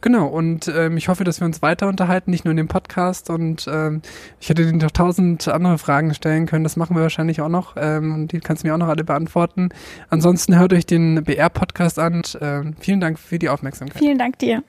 Genau, 0.00 0.26
und 0.28 0.68
ähm, 0.68 0.96
ich 0.96 1.08
hoffe, 1.08 1.24
dass 1.24 1.40
wir 1.40 1.46
uns 1.46 1.60
weiter 1.60 1.88
unterhalten, 1.88 2.30
nicht 2.30 2.44
nur 2.44 2.52
in 2.52 2.56
dem 2.56 2.68
Podcast. 2.68 3.30
Und 3.30 3.68
ähm, 3.70 4.02
ich 4.40 4.48
hätte 4.48 4.64
dir 4.64 4.72
noch 4.72 4.92
tausend 4.92 5.48
andere 5.48 5.78
Fragen 5.78 6.14
stellen 6.14 6.46
können. 6.46 6.62
Das 6.62 6.76
machen 6.76 6.94
wir 6.94 7.02
wahrscheinlich 7.02 7.40
auch 7.40 7.48
noch. 7.48 7.74
Ähm, 7.76 8.14
und 8.14 8.32
die 8.32 8.40
kannst 8.40 8.62
du 8.62 8.68
mir 8.68 8.74
auch 8.74 8.78
noch 8.78 8.88
alle 8.88 9.04
beantworten. 9.04 9.70
Ansonsten 10.08 10.56
hört 10.58 10.72
euch 10.72 10.86
den 10.86 11.24
BR-Podcast 11.24 11.98
an. 11.98 12.14
Und, 12.14 12.34
äh, 12.36 12.62
vielen 12.78 13.00
Dank 13.00 13.18
für 13.18 13.38
die 13.38 13.48
Aufmerksamkeit. 13.48 13.98
Vielen 13.98 14.18
Dank 14.18 14.38
dir. 14.38 14.62